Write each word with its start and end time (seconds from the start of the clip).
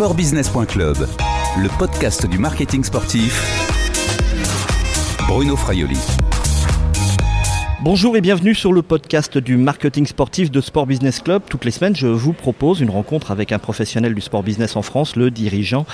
sportbusiness.club, 0.00 0.96
le 1.58 1.78
podcast 1.78 2.26
du 2.26 2.38
marketing 2.38 2.82
sportif. 2.82 3.44
Bruno 5.28 5.56
Fraioli. 5.56 5.98
Bonjour 7.82 8.16
et 8.16 8.22
bienvenue 8.22 8.54
sur 8.54 8.72
le 8.72 8.80
podcast 8.80 9.36
du 9.36 9.58
marketing 9.58 10.06
sportif 10.06 10.50
de 10.50 10.62
Sport 10.62 10.86
Business 10.86 11.20
Club. 11.20 11.42
Toutes 11.50 11.66
les 11.66 11.70
semaines, 11.70 11.94
je 11.94 12.06
vous 12.06 12.32
propose 12.32 12.80
une 12.80 12.88
rencontre 12.88 13.30
avec 13.30 13.52
un 13.52 13.58
professionnel 13.58 14.14
du 14.14 14.22
sport 14.22 14.42
business 14.42 14.74
en 14.74 14.80
France, 14.80 15.16
le 15.16 15.30
dirigeant 15.30 15.84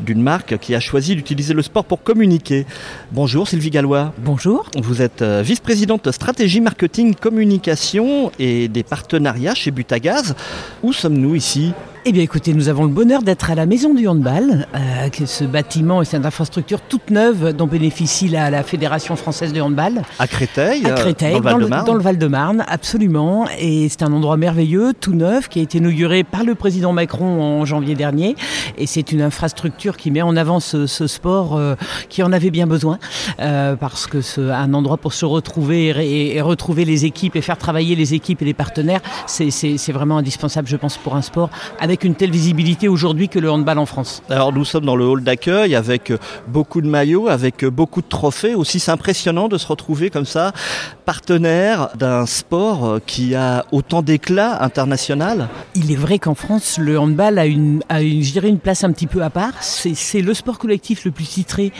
d'une 0.00 0.22
marque 0.22 0.58
qui 0.58 0.74
a 0.74 0.80
choisi 0.80 1.14
d'utiliser 1.14 1.54
le 1.54 1.62
sport 1.62 1.84
pour 1.84 2.02
communiquer. 2.02 2.66
Bonjour 3.12 3.46
Sylvie 3.46 3.70
Gallois. 3.70 4.12
Bonjour. 4.18 4.68
Vous 4.82 5.02
êtes 5.02 5.22
euh, 5.22 5.40
vice-présidente 5.40 6.10
stratégie 6.10 6.60
marketing 6.60 7.14
communication 7.14 8.32
et 8.40 8.66
des 8.66 8.82
partenariats 8.82 9.54
chez 9.54 9.70
Butagaz. 9.70 10.34
Où 10.82 10.92
sommes-nous 10.92 11.36
ici? 11.36 11.72
Eh 12.04 12.10
bien 12.10 12.22
écoutez, 12.22 12.52
nous 12.52 12.68
avons 12.68 12.82
le 12.82 12.90
bonheur 12.90 13.22
d'être 13.22 13.50
à 13.50 13.54
la 13.54 13.64
Maison 13.64 13.94
du 13.94 14.08
Handball, 14.08 14.66
euh, 14.74 15.08
ce 15.24 15.44
bâtiment 15.44 16.02
et 16.02 16.04
cette 16.04 16.26
infrastructure 16.26 16.80
toute 16.80 17.10
neuve 17.10 17.52
dont 17.52 17.68
bénéficie 17.68 18.28
la, 18.28 18.50
la 18.50 18.64
Fédération 18.64 19.14
française 19.14 19.52
de 19.52 19.60
handball. 19.60 20.02
À 20.18 20.26
Créteil, 20.26 20.84
à 20.84 20.90
Créteil 20.90 21.40
dans, 21.40 21.56
le 21.56 21.68
dans, 21.68 21.94
le, 21.94 22.00
Val-de-Marne, 22.00 22.64
absolument. 22.66 23.46
Et 23.56 23.88
c'est 23.88 24.02
un 24.02 24.12
endroit 24.12 24.36
merveilleux, 24.36 24.94
tout 24.98 25.14
neuf, 25.14 25.48
qui 25.48 25.60
a 25.60 25.62
été 25.62 25.78
inauguré 25.78 26.24
par 26.24 26.42
le 26.42 26.56
président 26.56 26.92
Macron 26.92 27.40
en 27.40 27.64
janvier 27.64 27.94
dernier. 27.94 28.34
Et 28.78 28.86
c'est 28.86 29.12
une 29.12 29.22
infrastructure 29.22 29.96
qui 29.96 30.10
met 30.10 30.22
en 30.22 30.36
avant 30.36 30.58
ce, 30.58 30.88
ce 30.88 31.06
sport 31.06 31.56
euh, 31.56 31.76
qui 32.08 32.24
en 32.24 32.32
avait 32.32 32.50
bien 32.50 32.66
besoin, 32.66 32.98
euh, 33.38 33.76
parce 33.76 34.08
que 34.08 34.22
c'est 34.22 34.50
un 34.50 34.74
endroit 34.74 34.96
pour 34.96 35.12
se 35.12 35.24
retrouver 35.24 35.90
et, 35.90 36.36
et, 36.36 36.40
retrouver 36.40 36.84
les 36.84 37.04
équipes 37.04 37.36
et 37.36 37.42
faire 37.42 37.58
travailler 37.58 37.94
les 37.94 38.14
équipes 38.14 38.42
et 38.42 38.46
les 38.46 38.54
partenaires, 38.54 39.00
c'est 39.26 39.92
vraiment 39.92 40.18
indispensable, 40.18 40.66
je 40.66 40.76
pense, 40.76 40.96
pour 40.96 41.14
un 41.14 41.22
sport 41.22 41.48
avec 41.78 41.91
avec 41.92 42.04
une 42.04 42.14
telle 42.14 42.30
visibilité 42.30 42.88
aujourd'hui 42.88 43.28
que 43.28 43.38
le 43.38 43.50
handball 43.50 43.76
en 43.76 43.84
France 43.84 44.22
Alors 44.30 44.50
nous 44.50 44.64
sommes 44.64 44.86
dans 44.86 44.96
le 44.96 45.04
hall 45.04 45.22
d'accueil 45.22 45.74
avec 45.74 46.10
beaucoup 46.48 46.80
de 46.80 46.86
maillots, 46.86 47.28
avec 47.28 47.66
beaucoup 47.66 48.00
de 48.00 48.08
trophées. 48.08 48.54
Aussi 48.54 48.80
c'est 48.80 48.90
impressionnant 48.90 49.46
de 49.46 49.58
se 49.58 49.66
retrouver 49.66 50.08
comme 50.08 50.24
ça, 50.24 50.52
partenaire 51.04 51.90
d'un 51.98 52.24
sport 52.24 52.98
qui 53.06 53.34
a 53.34 53.66
autant 53.72 54.00
d'éclat 54.00 54.62
international. 54.62 55.48
Il 55.74 55.92
est 55.92 55.96
vrai 55.96 56.18
qu'en 56.18 56.34
France, 56.34 56.78
le 56.78 56.98
handball 56.98 57.38
a 57.38 57.44
une, 57.44 57.82
a 57.90 58.00
une, 58.00 58.22
je 58.22 58.32
dirais 58.32 58.48
une 58.48 58.58
place 58.58 58.84
un 58.84 58.92
petit 58.92 59.06
peu 59.06 59.22
à 59.22 59.28
part. 59.28 59.52
C'est 59.60 60.22
le 60.22 60.32
sport 60.32 60.58
collectif 60.58 61.04
le 61.04 61.10
plus 61.10 61.26
titré 61.26 61.72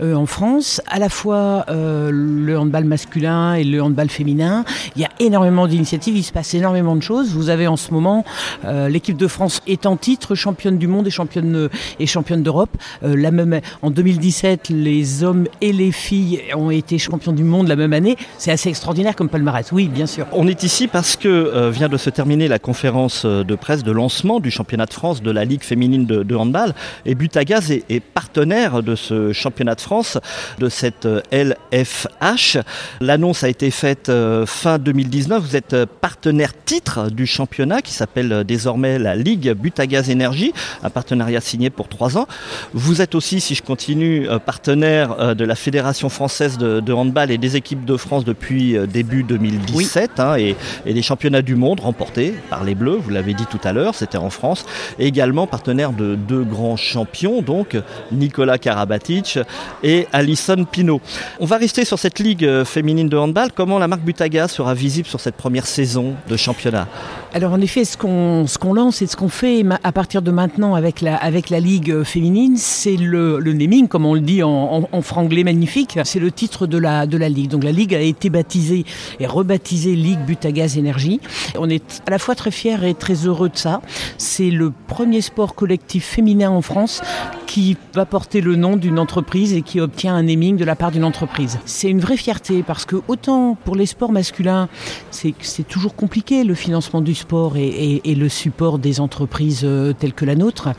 euh, 0.00 0.14
en 0.14 0.26
France, 0.26 0.80
à 0.88 0.98
la 0.98 1.08
fois 1.08 1.64
euh, 1.68 2.10
le 2.12 2.58
handball 2.58 2.86
masculin 2.86 3.54
et 3.54 3.62
le 3.62 3.80
handball 3.80 4.10
féminin. 4.10 4.64
Il 4.96 5.02
y 5.02 5.04
a 5.04 5.10
énormément 5.20 5.68
d'initiatives, 5.68 6.16
il 6.16 6.24
se 6.24 6.32
passe 6.32 6.54
énormément 6.54 6.96
de 6.96 7.02
choses. 7.02 7.30
Vous 7.30 7.50
avez 7.50 7.68
en 7.68 7.76
ce 7.76 7.92
moment 7.92 8.24
euh, 8.64 8.88
l'équipe 8.88 9.16
de 9.16 9.28
France 9.28 9.59
est 9.66 9.86
en 9.86 9.96
titre 9.96 10.34
championne 10.34 10.78
du 10.78 10.86
monde 10.86 11.06
et 11.06 11.10
championne, 11.10 11.68
et 11.98 12.06
championne 12.06 12.42
d'Europe. 12.42 12.76
Euh, 13.02 13.16
la 13.16 13.30
même, 13.30 13.60
en 13.82 13.90
2017, 13.90 14.68
les 14.70 15.22
hommes 15.22 15.46
et 15.60 15.72
les 15.72 15.92
filles 15.92 16.42
ont 16.56 16.70
été 16.70 16.98
champions 16.98 17.32
du 17.32 17.44
monde 17.44 17.68
la 17.68 17.76
même 17.76 17.92
année. 17.92 18.16
C'est 18.38 18.50
assez 18.50 18.68
extraordinaire 18.68 19.16
comme 19.16 19.28
palmarès, 19.28 19.70
oui, 19.72 19.88
bien 19.88 20.06
sûr. 20.06 20.26
On 20.32 20.46
est 20.46 20.62
ici 20.62 20.88
parce 20.88 21.16
que 21.16 21.28
euh, 21.28 21.70
vient 21.70 21.88
de 21.88 21.96
se 21.96 22.10
terminer 22.10 22.48
la 22.48 22.58
conférence 22.58 23.22
euh, 23.24 23.44
de 23.44 23.54
presse 23.54 23.84
de 23.84 23.92
lancement 23.92 24.40
du 24.40 24.50
championnat 24.50 24.86
de 24.86 24.92
France 24.92 25.22
de 25.22 25.30
la 25.30 25.44
Ligue 25.44 25.62
féminine 25.62 26.06
de, 26.06 26.34
handball. 26.34 26.74
Et 27.04 27.14
Butagaz 27.14 27.70
est, 27.70 28.00
partenaire 28.00 28.82
de 28.82 28.94
ce 28.94 29.32
championnat 29.32 29.74
de 29.74 29.80
France, 29.80 30.18
de 30.58 30.68
cette 30.68 31.06
LFH. 31.32 32.58
L'annonce 33.00 33.44
a 33.44 33.48
été 33.48 33.70
faite 33.70 34.10
fin 34.46 34.78
2019. 34.78 35.42
Vous 35.42 35.56
êtes 35.56 35.84
partenaire 35.84 36.52
titre 36.64 37.10
du 37.10 37.26
championnat 37.26 37.82
qui 37.82 37.92
s'appelle 37.92 38.44
désormais 38.44 38.98
la 38.98 39.14
Ligue 39.14 39.49
Butagaz 39.54 40.10
Énergie, 40.10 40.52
un 40.82 40.90
partenariat 40.90 41.40
signé 41.40 41.70
pour 41.70 41.88
trois 41.88 42.18
ans. 42.18 42.26
Vous 42.74 43.02
êtes 43.02 43.14
aussi, 43.14 43.40
si 43.40 43.54
je 43.54 43.62
continue, 43.62 44.28
euh, 44.28 44.38
partenaire 44.38 45.16
euh, 45.18 45.34
de 45.34 45.44
la 45.44 45.54
Fédération 45.54 46.08
française 46.08 46.58
de, 46.58 46.80
de 46.80 46.92
handball 46.92 47.30
et 47.30 47.38
des 47.38 47.56
équipes 47.56 47.84
de 47.84 47.96
France 47.96 48.24
depuis 48.24 48.76
euh, 48.76 48.86
début 48.86 49.22
2017 49.22 50.10
oui. 50.16 50.22
hein, 50.22 50.36
et, 50.36 50.56
et, 50.86 50.92
les 50.92 51.02
championnats 51.02 51.42
du 51.42 51.54
monde 51.54 51.80
remportés 51.80 52.34
par 52.48 52.64
les 52.64 52.74
Bleus, 52.74 52.98
vous 53.02 53.10
l'avez 53.10 53.34
dit 53.34 53.46
tout 53.46 53.60
à 53.64 53.72
l'heure, 53.72 53.94
c'était 53.94 54.18
en 54.18 54.30
France, 54.30 54.64
et 54.98 55.06
également 55.06 55.46
partenaire 55.46 55.92
de 55.92 56.14
deux 56.14 56.42
grands 56.42 56.76
champions, 56.76 57.42
donc 57.42 57.76
Nicolas 58.12 58.58
Karabatic 58.58 59.38
et 59.82 60.06
Alison 60.12 60.64
Pinault. 60.64 61.00
On 61.38 61.46
va 61.46 61.56
rester 61.56 61.84
sur 61.84 61.98
cette 61.98 62.18
ligue 62.18 62.64
féminine 62.64 63.08
de 63.08 63.16
handball. 63.16 63.50
Comment 63.54 63.78
la 63.78 63.88
marque 63.88 64.02
Butagaz 64.02 64.48
sera 64.48 64.74
visible 64.74 65.08
sur 65.08 65.20
cette 65.20 65.36
première 65.36 65.66
saison 65.66 66.14
de 66.28 66.36
championnat? 66.36 66.88
Alors 67.32 67.52
en 67.52 67.60
effet, 67.60 67.84
ce 67.84 67.96
qu'on 67.96 68.48
ce 68.48 68.58
qu'on 68.58 68.74
lance 68.74 69.02
et 69.02 69.06
ce 69.06 69.14
qu'on 69.16 69.28
fait 69.28 69.64
à 69.84 69.92
partir 69.92 70.20
de 70.20 70.32
maintenant 70.32 70.74
avec 70.74 71.00
la, 71.00 71.14
avec 71.14 71.48
la 71.48 71.60
Ligue 71.60 72.02
féminine, 72.02 72.56
c'est 72.56 72.96
le, 72.96 73.38
le, 73.38 73.52
naming, 73.52 73.86
comme 73.86 74.04
on 74.04 74.14
le 74.14 74.20
dit 74.20 74.42
en, 74.42 74.88
en, 74.90 75.02
franglais 75.02 75.44
magnifique, 75.44 75.96
c'est 76.02 76.18
le 76.18 76.32
titre 76.32 76.66
de 76.66 76.76
la, 76.76 77.06
de 77.06 77.16
la 77.16 77.28
Ligue. 77.28 77.50
Donc 77.50 77.62
la 77.62 77.70
Ligue 77.70 77.94
a 77.94 78.00
été 78.00 78.30
baptisée 78.30 78.84
et 79.20 79.26
rebaptisée 79.26 79.94
Ligue 79.94 80.18
Butagaz 80.26 80.76
Énergie. 80.76 81.20
On 81.56 81.70
est 81.70 82.02
à 82.04 82.10
la 82.10 82.18
fois 82.18 82.34
très 82.34 82.50
fiers 82.50 82.84
et 82.84 82.94
très 82.94 83.14
heureux 83.14 83.48
de 83.48 83.56
ça. 83.56 83.80
C'est 84.18 84.50
le 84.50 84.72
premier 84.88 85.20
sport 85.20 85.54
collectif 85.54 86.04
féminin 86.04 86.50
en 86.50 86.62
France 86.62 87.00
qui 87.46 87.76
va 87.94 88.06
porter 88.06 88.40
le 88.40 88.56
nom 88.56 88.76
d'une 88.76 88.98
entreprise 88.98 89.54
et 89.54 89.62
qui 89.62 89.80
obtient 89.80 90.14
un 90.14 90.24
naming 90.24 90.56
de 90.56 90.64
la 90.64 90.74
part 90.74 90.90
d'une 90.90 91.04
entreprise. 91.04 91.58
C'est 91.64 91.90
une 91.90 92.00
vraie 92.00 92.16
fierté 92.16 92.64
parce 92.64 92.84
que 92.84 92.96
autant 93.06 93.56
pour 93.64 93.76
les 93.76 93.86
sports 93.86 94.12
masculins, 94.12 94.68
c'est 95.10 95.34
toujours 95.68 95.94
compliqué 95.94 96.42
le 96.44 96.54
financement 96.54 97.00
du 97.00 97.14
sport 97.20 97.56
et, 97.56 98.00
le 98.04 98.28
support 98.28 98.78
des 98.78 99.00
entreprises 99.00 99.62
euh, 99.64 99.92
telles 99.92 100.12
que 100.12 100.24
la 100.24 100.34
nôtre. 100.34 100.70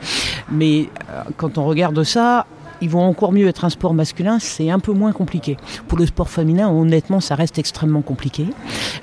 Mais 0.50 0.88
euh, 1.10 1.22
quand 1.36 1.58
on 1.58 1.64
regarde 1.64 2.02
ça, 2.04 2.46
ils 2.82 2.90
vont 2.90 3.02
encore 3.02 3.32
mieux 3.32 3.46
être 3.46 3.64
un 3.64 3.70
sport 3.70 3.94
masculin, 3.94 4.38
c'est 4.38 4.70
un 4.70 4.78
peu 4.78 4.92
moins 4.92 5.12
compliqué. 5.12 5.56
Pour 5.88 5.98
le 5.98 6.04
sport 6.04 6.28
féminin, 6.28 6.68
honnêtement, 6.68 7.20
ça 7.20 7.34
reste 7.34 7.58
extrêmement 7.58 8.02
compliqué. 8.02 8.46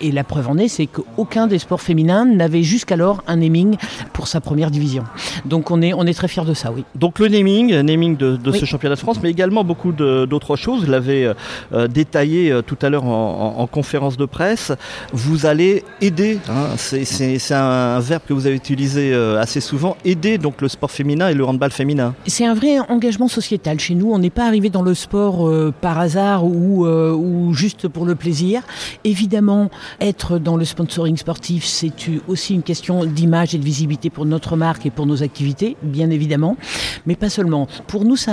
Et 0.01 0.11
la 0.11 0.23
preuve 0.23 0.49
en 0.49 0.57
est, 0.57 0.67
c'est 0.67 0.85
qu'aucun 0.85 1.47
des 1.47 1.59
sports 1.59 1.81
féminins 1.81 2.25
n'avait 2.25 2.63
jusqu'alors 2.63 3.23
un 3.27 3.37
naming 3.37 3.77
pour 4.13 4.27
sa 4.27 4.41
première 4.41 4.69
division. 4.69 5.03
Donc 5.45 5.71
on 5.71 5.81
est, 5.81 5.93
on 5.93 6.05
est 6.05 6.13
très 6.13 6.27
fiers 6.27 6.45
de 6.45 6.53
ça, 6.53 6.71
oui. 6.71 6.83
Donc 6.95 7.19
le 7.19 7.29
naming, 7.29 7.73
naming 7.81 8.17
de, 8.17 8.35
de 8.35 8.51
oui. 8.51 8.59
ce 8.59 8.65
championnat 8.65 8.95
de 8.95 8.99
France, 8.99 9.19
mais 9.23 9.29
également 9.29 9.63
beaucoup 9.63 9.91
d'autres 9.91 10.55
choses. 10.55 10.85
Vous 10.85 10.91
l'avez 10.91 11.33
euh, 11.73 11.87
détaillé 11.87 12.51
euh, 12.51 12.61
tout 12.61 12.77
à 12.81 12.89
l'heure 12.89 13.05
en, 13.05 13.55
en, 13.57 13.61
en, 13.61 13.67
conférence 13.67 14.17
de 14.17 14.25
presse. 14.25 14.71
Vous 15.13 15.45
allez 15.45 15.83
aider, 16.01 16.39
hein, 16.49 16.75
c'est 16.77 17.53
un 17.53 17.99
verbe 17.99 18.23
que 18.27 18.33
vous 18.33 18.45
avez 18.45 18.55
utilisé 18.55 19.13
euh, 19.13 19.39
assez 19.39 19.61
souvent, 19.61 19.95
aider 20.03 20.37
donc 20.37 20.61
le 20.61 20.67
sport 20.67 20.91
féminin 20.91 21.29
et 21.29 21.33
le 21.33 21.45
handball 21.45 21.71
féminin. 21.71 22.13
C'est 22.27 22.45
un 22.45 22.53
vrai 22.53 22.79
engagement 22.89 23.27
sociétal 23.27 23.68
chez 23.77 23.93
nous. 23.93 24.11
On 24.11 24.17
n'est 24.17 24.29
pas 24.29 24.47
arrivé 24.47 24.69
dans 24.69 24.81
le 24.81 24.93
sport 24.93 25.47
euh, 25.47 25.71
par 25.79 25.99
hasard 25.99 26.45
ou, 26.45 26.85
euh, 26.85 27.13
ou, 27.13 27.53
juste 27.53 27.87
pour 27.87 28.05
le 28.05 28.15
plaisir. 28.15 28.63
Évidemment, 29.03 29.69
être 29.99 30.39
dans 30.39 30.57
le 30.57 30.65
sponsoring 30.65 31.17
sportif, 31.17 31.65
c'est 31.65 31.91
aussi 32.27 32.55
une 32.55 32.63
question 32.63 33.05
d'image 33.05 33.53
et 33.53 33.57
de 33.57 33.63
visibilité 33.63 34.09
pour 34.09 34.25
notre 34.25 34.55
marque 34.55 34.85
et 34.85 34.89
pour 34.89 35.05
nos 35.05 35.21
activités, 35.21 35.77
bien 35.83 36.09
évidemment, 36.09 36.57
mais 37.05 37.15
pas 37.15 37.29
seulement. 37.29 37.67
Pour 37.87 38.05
nous, 38.05 38.15
c'est 38.15 38.31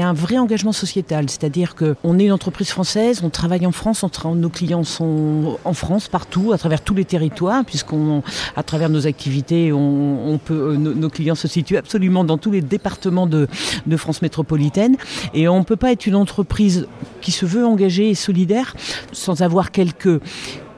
un 0.00 0.12
vrai 0.12 0.38
engagement 0.38 0.72
sociétal, 0.72 1.28
c'est-à-dire 1.28 1.74
qu'on 1.74 2.18
est 2.18 2.24
une 2.24 2.32
entreprise 2.32 2.70
française, 2.70 3.20
on 3.22 3.30
travaille 3.30 3.66
en 3.66 3.72
France, 3.72 4.04
nos 4.34 4.48
clients 4.48 4.84
sont 4.84 5.58
en 5.64 5.72
France, 5.74 6.08
partout, 6.08 6.52
à 6.52 6.58
travers 6.58 6.80
tous 6.80 6.94
les 6.94 7.04
territoires, 7.04 7.64
puisqu'on, 7.64 8.22
à 8.56 8.62
travers 8.62 8.88
nos 8.88 9.06
activités, 9.06 9.70
euh, 9.70 10.76
nos, 10.76 11.10
clients 11.10 11.34
se 11.34 11.48
situent 11.48 11.76
absolument 11.76 12.24
dans 12.24 12.38
tous 12.38 12.50
les 12.50 12.62
départements 12.62 13.26
de 13.26 13.46
France 13.96 14.15
métropolitaine. 14.22 14.96
Et 15.34 15.48
on 15.48 15.60
ne 15.60 15.64
peut 15.64 15.76
pas 15.76 15.92
être 15.92 16.06
une 16.06 16.16
entreprise 16.16 16.86
qui 17.20 17.32
se 17.32 17.46
veut 17.46 17.66
engagée 17.66 18.10
et 18.10 18.14
solidaire 18.14 18.74
sans 19.12 19.42
avoir 19.42 19.70
quelques 19.70 20.20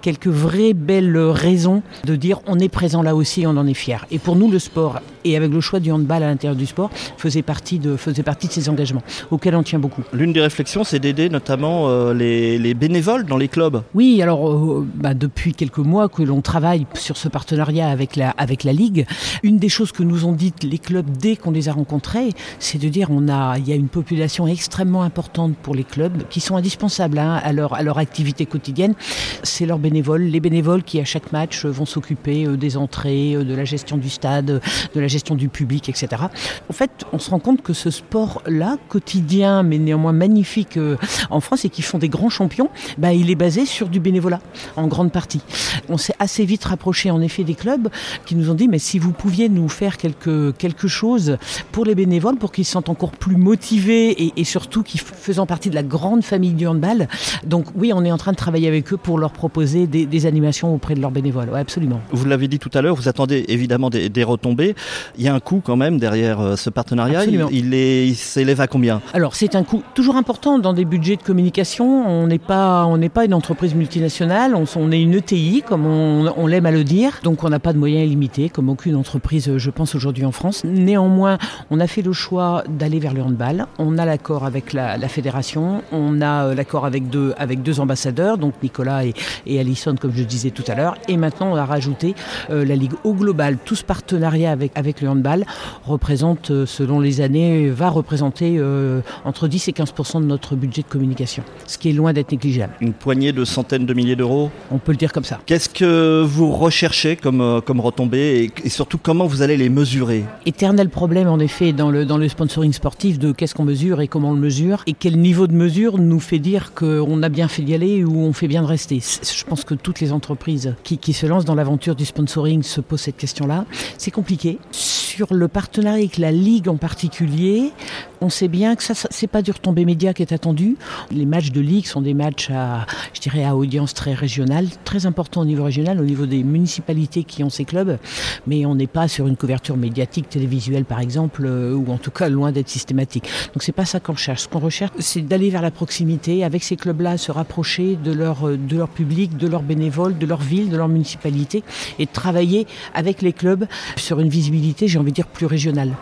quelques 0.00 0.28
vraies 0.28 0.74
belles 0.74 1.18
raisons 1.18 1.82
de 2.04 2.14
dire 2.14 2.40
on 2.46 2.58
est 2.60 2.68
présent 2.68 3.02
là 3.02 3.14
aussi 3.16 3.46
on 3.46 3.56
en 3.56 3.66
est 3.66 3.74
fier. 3.74 4.06
Et 4.10 4.18
pour 4.18 4.36
nous 4.36 4.50
le 4.50 4.58
sport 4.58 5.00
et 5.30 5.36
avec 5.36 5.52
le 5.52 5.60
choix 5.60 5.80
du 5.80 5.90
handball 5.92 6.22
à 6.22 6.26
l'intérieur 6.26 6.56
du 6.56 6.66
sport 6.66 6.90
faisait 7.16 7.42
partie 7.42 7.78
de 7.78 7.96
faisait 7.96 8.22
partie 8.22 8.48
de 8.48 8.52
ces 8.52 8.68
engagements 8.68 9.02
auxquels 9.30 9.54
on 9.54 9.62
tient 9.62 9.78
beaucoup. 9.78 10.02
L'une 10.12 10.32
des 10.32 10.40
réflexions 10.40 10.84
c'est 10.84 10.98
d'aider 10.98 11.28
notamment 11.28 11.88
euh, 11.88 12.14
les, 12.14 12.58
les, 12.58 12.74
bénévoles 12.74 13.24
dans 13.24 13.36
les 13.36 13.48
clubs. 13.48 13.82
Oui 13.94 14.20
alors 14.22 14.50
euh, 14.50 14.86
bah, 14.94 15.14
depuis 15.14 15.54
quelques 15.54 15.78
mois 15.78 16.08
que 16.08 16.22
l'on 16.22 16.40
travaille 16.40 16.86
sur 16.94 17.16
ce 17.16 17.28
partenariat 17.28 17.88
avec 17.88 18.16
la 18.16 18.30
avec 18.30 18.64
la 18.64 18.72
ligue 18.72 19.06
une 19.42 19.58
des 19.58 19.68
choses 19.68 19.92
que 19.92 20.02
nous 20.02 20.24
ont 20.24 20.32
dites 20.32 20.64
les 20.64 20.78
clubs 20.78 21.08
dès 21.08 21.36
qu'on 21.36 21.50
les 21.50 21.68
a 21.68 21.72
rencontrés 21.72 22.30
c'est 22.58 22.78
de 22.78 22.88
dire 22.88 23.08
on 23.10 23.28
a 23.28 23.58
il 23.58 23.68
y 23.68 23.72
a 23.72 23.76
une 23.76 23.88
population 23.88 24.46
extrêmement 24.46 25.02
importante 25.02 25.54
pour 25.62 25.74
les 25.74 25.84
clubs 25.84 26.22
qui 26.28 26.40
sont 26.40 26.56
indispensables 26.56 27.18
hein, 27.18 27.40
à 27.42 27.52
leur 27.52 27.74
à 27.74 27.82
leur 27.82 27.98
activité 27.98 28.46
quotidienne. 28.46 28.94
C'est 29.42 29.66
leur 29.66 29.78
bénévoles, 29.78 30.22
les 30.22 30.40
bénévoles 30.40 30.82
qui 30.82 31.00
à 31.00 31.04
chaque 31.04 31.32
match 31.32 31.64
vont 31.64 31.86
s'occuper 31.86 32.46
des 32.56 32.76
entrées, 32.76 33.34
de 33.34 33.54
la 33.54 33.64
gestion 33.64 33.96
du 33.96 34.08
stade, 34.08 34.60
de 34.94 35.00
la 35.00 35.08
gestion 35.08 35.17
du 35.36 35.48
public, 35.48 35.88
etc. 35.88 36.22
En 36.68 36.72
fait, 36.72 36.90
on 37.12 37.18
se 37.18 37.30
rend 37.30 37.38
compte 37.38 37.62
que 37.62 37.72
ce 37.72 37.90
sport-là, 37.90 38.76
quotidien, 38.88 39.62
mais 39.62 39.78
néanmoins 39.78 40.12
magnifique 40.12 40.76
euh, 40.76 40.96
en 41.30 41.40
France 41.40 41.64
et 41.64 41.70
qui 41.70 41.82
font 41.82 41.98
des 41.98 42.08
grands 42.08 42.30
champions, 42.30 42.70
bah, 42.98 43.12
il 43.12 43.30
est 43.30 43.34
basé 43.34 43.66
sur 43.66 43.88
du 43.88 44.00
bénévolat, 44.00 44.40
en 44.76 44.86
grande 44.86 45.12
partie. 45.12 45.40
On 45.88 45.96
s'est 45.96 46.14
assez 46.18 46.44
vite 46.44 46.64
rapproché, 46.64 47.10
en 47.10 47.20
effet, 47.20 47.44
des 47.44 47.54
clubs 47.54 47.88
qui 48.26 48.34
nous 48.34 48.50
ont 48.50 48.54
dit, 48.54 48.68
mais 48.68 48.78
si 48.78 48.98
vous 48.98 49.12
pouviez 49.12 49.48
nous 49.48 49.68
faire 49.68 49.96
quelque, 49.96 50.52
quelque 50.52 50.88
chose 50.88 51.38
pour 51.72 51.84
les 51.84 51.94
bénévoles, 51.94 52.36
pour 52.36 52.52
qu'ils 52.52 52.64
se 52.64 52.72
sentent 52.72 52.88
encore 52.88 53.12
plus 53.12 53.36
motivés 53.36 54.32
et, 54.36 54.44
surtout 54.44 54.82
qu'ils 54.82 55.00
faisant 55.00 55.46
partie 55.46 55.70
de 55.70 55.74
la 55.74 55.82
grande 55.82 56.22
famille 56.22 56.52
du 56.52 56.66
handball. 56.66 57.08
Donc 57.44 57.66
oui, 57.74 57.92
on 57.94 58.04
est 58.04 58.12
en 58.12 58.18
train 58.18 58.32
de 58.32 58.36
travailler 58.36 58.68
avec 58.68 58.92
eux 58.92 58.96
pour 58.96 59.18
leur 59.18 59.32
proposer 59.32 59.86
des, 59.86 60.26
animations 60.26 60.74
auprès 60.74 60.94
de 60.94 61.00
leurs 61.00 61.10
bénévoles. 61.10 61.48
Ouais, 61.50 61.60
absolument. 61.60 62.00
Vous 62.10 62.24
l'avez 62.24 62.48
dit 62.48 62.58
tout 62.58 62.70
à 62.74 62.82
l'heure, 62.82 62.96
vous 62.96 63.08
attendez 63.08 63.44
évidemment 63.48 63.88
des, 63.90 64.24
retombées. 64.24 64.74
Il 65.16 65.24
y 65.24 65.28
a 65.28 65.34
un 65.34 65.40
coût 65.40 65.60
quand 65.64 65.76
même 65.76 65.98
derrière 65.98 66.40
euh, 66.40 66.56
ce 66.56 66.70
partenariat. 66.70 67.20
Absolument. 67.20 67.48
Il, 67.50 68.14
s'élève 68.16 68.60
à 68.60 68.66
combien? 68.66 69.00
Alors 69.12 69.34
c'est 69.34 69.54
un 69.54 69.62
coût 69.62 69.82
toujours 69.94 70.16
important 70.16 70.58
dans 70.58 70.72
des 70.72 70.84
budgets 70.84 71.16
de 71.16 71.22
communication. 71.22 72.06
On 72.06 72.26
n'est 72.26 72.38
pas, 72.38 72.86
on 72.86 72.96
n'est 72.96 73.08
pas 73.08 73.24
une 73.24 73.34
entreprise 73.34 73.74
multinationale. 73.74 74.54
On, 74.54 74.64
on 74.76 74.92
est 74.92 75.00
une 75.00 75.14
ETI, 75.14 75.62
comme 75.66 75.86
on, 75.86 76.32
on 76.36 76.46
l'aime 76.46 76.66
à 76.66 76.70
le 76.70 76.84
dire. 76.84 77.20
Donc 77.22 77.44
on 77.44 77.48
n'a 77.48 77.58
pas 77.58 77.72
de 77.72 77.78
moyens 77.78 78.06
illimités, 78.06 78.48
comme 78.48 78.68
aucune 78.68 78.96
entreprise, 78.96 79.56
je 79.56 79.70
pense 79.70 79.94
aujourd'hui 79.94 80.24
en 80.24 80.32
France. 80.32 80.64
Néanmoins, 80.64 81.38
on 81.70 81.80
a 81.80 81.86
fait 81.86 82.02
le 82.02 82.12
choix 82.12 82.64
d'aller 82.68 82.98
vers 82.98 83.14
le 83.14 83.22
handball. 83.22 83.66
On 83.78 83.98
a 83.98 84.04
l'accord 84.04 84.44
avec 84.44 84.72
la, 84.72 84.96
la 84.96 85.08
fédération. 85.08 85.82
On 85.92 86.20
a 86.20 86.46
euh, 86.46 86.54
l'accord 86.54 86.84
avec 86.84 87.08
deux, 87.10 87.34
avec 87.38 87.62
deux 87.62 87.80
ambassadeurs, 87.80 88.38
donc 88.38 88.54
Nicolas 88.62 89.04
et, 89.04 89.14
et 89.46 89.60
Alison, 89.60 89.94
comme 90.00 90.12
je 90.14 90.22
disais 90.22 90.50
tout 90.50 90.64
à 90.68 90.74
l'heure. 90.74 90.96
Et 91.08 91.16
maintenant, 91.16 91.52
on 91.52 91.56
a 91.56 91.64
rajouté 91.64 92.14
euh, 92.50 92.64
la 92.64 92.76
Ligue 92.76 92.94
au 93.04 93.12
global. 93.14 93.58
Tout 93.64 93.74
ce 93.74 93.84
partenariat 93.84 94.50
avec, 94.50 94.72
avec 94.74 94.87
le 95.00 95.08
handball 95.08 95.44
représente, 95.84 96.50
euh, 96.50 96.66
selon 96.66 97.00
les 97.00 97.20
années, 97.20 97.70
va 97.70 97.88
représenter 97.88 98.56
euh, 98.58 99.00
entre 99.24 99.48
10 99.48 99.68
et 99.68 99.72
15 99.72 99.92
de 100.14 100.26
notre 100.26 100.56
budget 100.56 100.82
de 100.82 100.88
communication, 100.88 101.42
ce 101.66 101.78
qui 101.78 101.90
est 101.90 101.92
loin 101.92 102.12
d'être 102.12 102.32
négligeable. 102.32 102.72
Une 102.80 102.92
poignée 102.92 103.32
de 103.32 103.44
centaines 103.44 103.86
de 103.86 103.94
milliers 103.94 104.16
d'euros? 104.16 104.50
On 104.70 104.78
peut 104.78 104.92
le 104.92 104.98
dire 104.98 105.12
comme 105.12 105.24
ça. 105.24 105.40
Qu'est-ce 105.46 105.68
que 105.68 106.22
vous 106.22 106.52
recherchez 106.52 107.16
comme, 107.16 107.40
euh, 107.40 107.60
comme 107.60 107.80
retombées 107.80 108.44
et, 108.44 108.66
et 108.66 108.68
surtout 108.68 108.98
comment 108.98 109.26
vous 109.26 109.42
allez 109.42 109.56
les 109.56 109.68
mesurer? 109.68 110.24
Éternel 110.46 110.88
problème, 110.88 111.28
en 111.28 111.38
effet, 111.38 111.72
dans 111.72 111.90
le, 111.90 112.04
dans 112.04 112.18
le 112.18 112.28
sponsoring 112.28 112.72
sportif 112.72 113.18
de 113.18 113.32
qu'est-ce 113.32 113.54
qu'on 113.54 113.64
mesure 113.64 114.00
et 114.00 114.08
comment 114.08 114.30
on 114.30 114.34
le 114.34 114.40
mesure 114.40 114.82
et 114.86 114.92
quel 114.92 115.18
niveau 115.18 115.46
de 115.46 115.54
mesure 115.54 115.98
nous 115.98 116.20
fait 116.20 116.38
dire 116.38 116.72
qu'on 116.74 117.22
a 117.22 117.28
bien 117.28 117.48
fait 117.48 117.62
d'y 117.62 117.74
aller 117.74 118.04
ou 118.04 118.18
on 118.20 118.32
fait 118.32 118.48
bien 118.48 118.62
de 118.62 118.66
rester. 118.66 119.00
Je 119.00 119.44
pense 119.44 119.64
que 119.64 119.74
toutes 119.74 120.00
les 120.00 120.12
entreprises 120.12 120.74
qui, 120.84 120.98
qui 120.98 121.12
se 121.12 121.26
lancent 121.26 121.44
dans 121.44 121.54
l'aventure 121.54 121.94
du 121.94 122.04
sponsoring 122.04 122.62
se 122.62 122.80
posent 122.80 123.02
cette 123.02 123.16
question-là. 123.16 123.64
C'est 123.96 124.10
compliqué. 124.10 124.58
Sur 124.78 125.34
le 125.34 125.48
partenariat 125.48 125.98
avec 125.98 126.18
la 126.18 126.30
Ligue 126.30 126.68
en 126.68 126.76
particulier, 126.76 127.72
on 128.20 128.28
sait 128.28 128.48
bien 128.48 128.76
que 128.76 128.82
ça, 128.82 128.94
ça 128.94 129.08
c'est 129.10 129.26
pas 129.26 129.42
du 129.42 129.50
retombée 129.50 129.84
média 129.84 130.14
qui 130.14 130.22
est 130.22 130.32
attendu. 130.32 130.76
Les 131.10 131.26
matchs 131.26 131.50
de 131.50 131.60
Ligue 131.60 131.86
sont 131.86 132.00
des 132.00 132.14
matchs 132.14 132.50
à, 132.50 132.86
je 133.14 133.20
dirais, 133.20 133.44
à 133.44 133.56
audience 133.56 133.94
très 133.94 134.14
régionale, 134.14 134.66
très 134.84 135.06
important 135.06 135.42
au 135.42 135.44
niveau 135.44 135.64
régional, 135.64 136.00
au 136.00 136.04
niveau 136.04 136.26
des 136.26 136.42
municipalités 136.42 137.24
qui 137.24 137.44
ont 137.44 137.50
ces 137.50 137.64
clubs, 137.64 137.98
mais 138.46 138.66
on 138.66 138.74
n'est 138.74 138.86
pas 138.86 139.08
sur 139.08 139.26
une 139.26 139.36
couverture 139.36 139.76
médiatique 139.76 140.28
télévisuelle 140.28 140.84
par 140.84 141.00
exemple, 141.00 141.44
euh, 141.46 141.74
ou 141.74 141.92
en 141.92 141.98
tout 141.98 142.10
cas 142.10 142.28
loin 142.28 142.52
d'être 142.52 142.68
systématique. 142.68 143.24
Donc 143.54 143.62
c'est 143.62 143.72
pas 143.72 143.84
ça 143.84 144.00
qu'on 144.00 144.12
recherche. 144.12 144.42
Ce 144.42 144.48
qu'on 144.48 144.58
recherche, 144.58 144.92
c'est 144.98 145.22
d'aller 145.22 145.50
vers 145.50 145.62
la 145.62 145.70
proximité, 145.70 146.44
avec 146.44 146.62
ces 146.62 146.76
clubs-là, 146.76 147.18
se 147.18 147.32
rapprocher 147.32 147.96
de 147.96 148.12
leur, 148.12 148.48
de 148.56 148.76
leur 148.76 148.88
public, 148.88 149.36
de 149.36 149.46
leurs 149.46 149.62
bénévoles, 149.62 150.18
de 150.18 150.26
leur 150.26 150.40
ville, 150.40 150.70
de 150.70 150.76
leur 150.76 150.88
municipalité, 150.88 151.62
et 151.98 152.06
de 152.06 152.10
travailler 152.10 152.66
avec 152.94 153.22
les 153.22 153.32
clubs 153.32 153.66
sur 153.96 154.20
une 154.20 154.28
visibilité, 154.28 154.88
j'ai 154.88 154.98
envie 154.98 155.12
de 155.12 155.16
dire, 155.16 155.26
plus 155.26 155.46
régionale. 155.46 155.92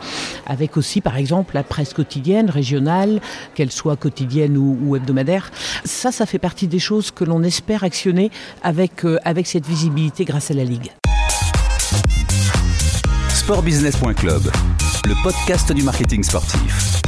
Avec 0.46 0.76
aussi, 0.76 1.00
par 1.00 1.16
exemple, 1.16 1.54
la 1.54 1.62
presse 1.62 1.92
régionale, 2.48 3.20
qu'elle 3.54 3.70
soit 3.70 3.96
quotidienne 3.96 4.56
ou, 4.56 4.96
hebdomadaire. 4.96 5.50
Ça, 5.84 6.12
ça 6.12 6.26
fait 6.26 6.38
partie 6.38 6.66
des 6.66 6.78
choses 6.78 7.10
que 7.10 7.24
l'on 7.24 7.42
espère 7.42 7.84
actionner 7.84 8.30
avec, 8.62 9.04
euh, 9.04 9.18
avec 9.24 9.46
cette 9.46 9.66
visibilité 9.66 10.24
grâce 10.24 10.50
à 10.50 10.54
la 10.54 10.64
Ligue. 10.64 10.92
Sportbusiness.club, 13.28 14.50
le 15.04 15.22
podcast 15.22 15.72
du 15.72 15.82
marketing 15.82 16.22
sportif. 16.22 17.00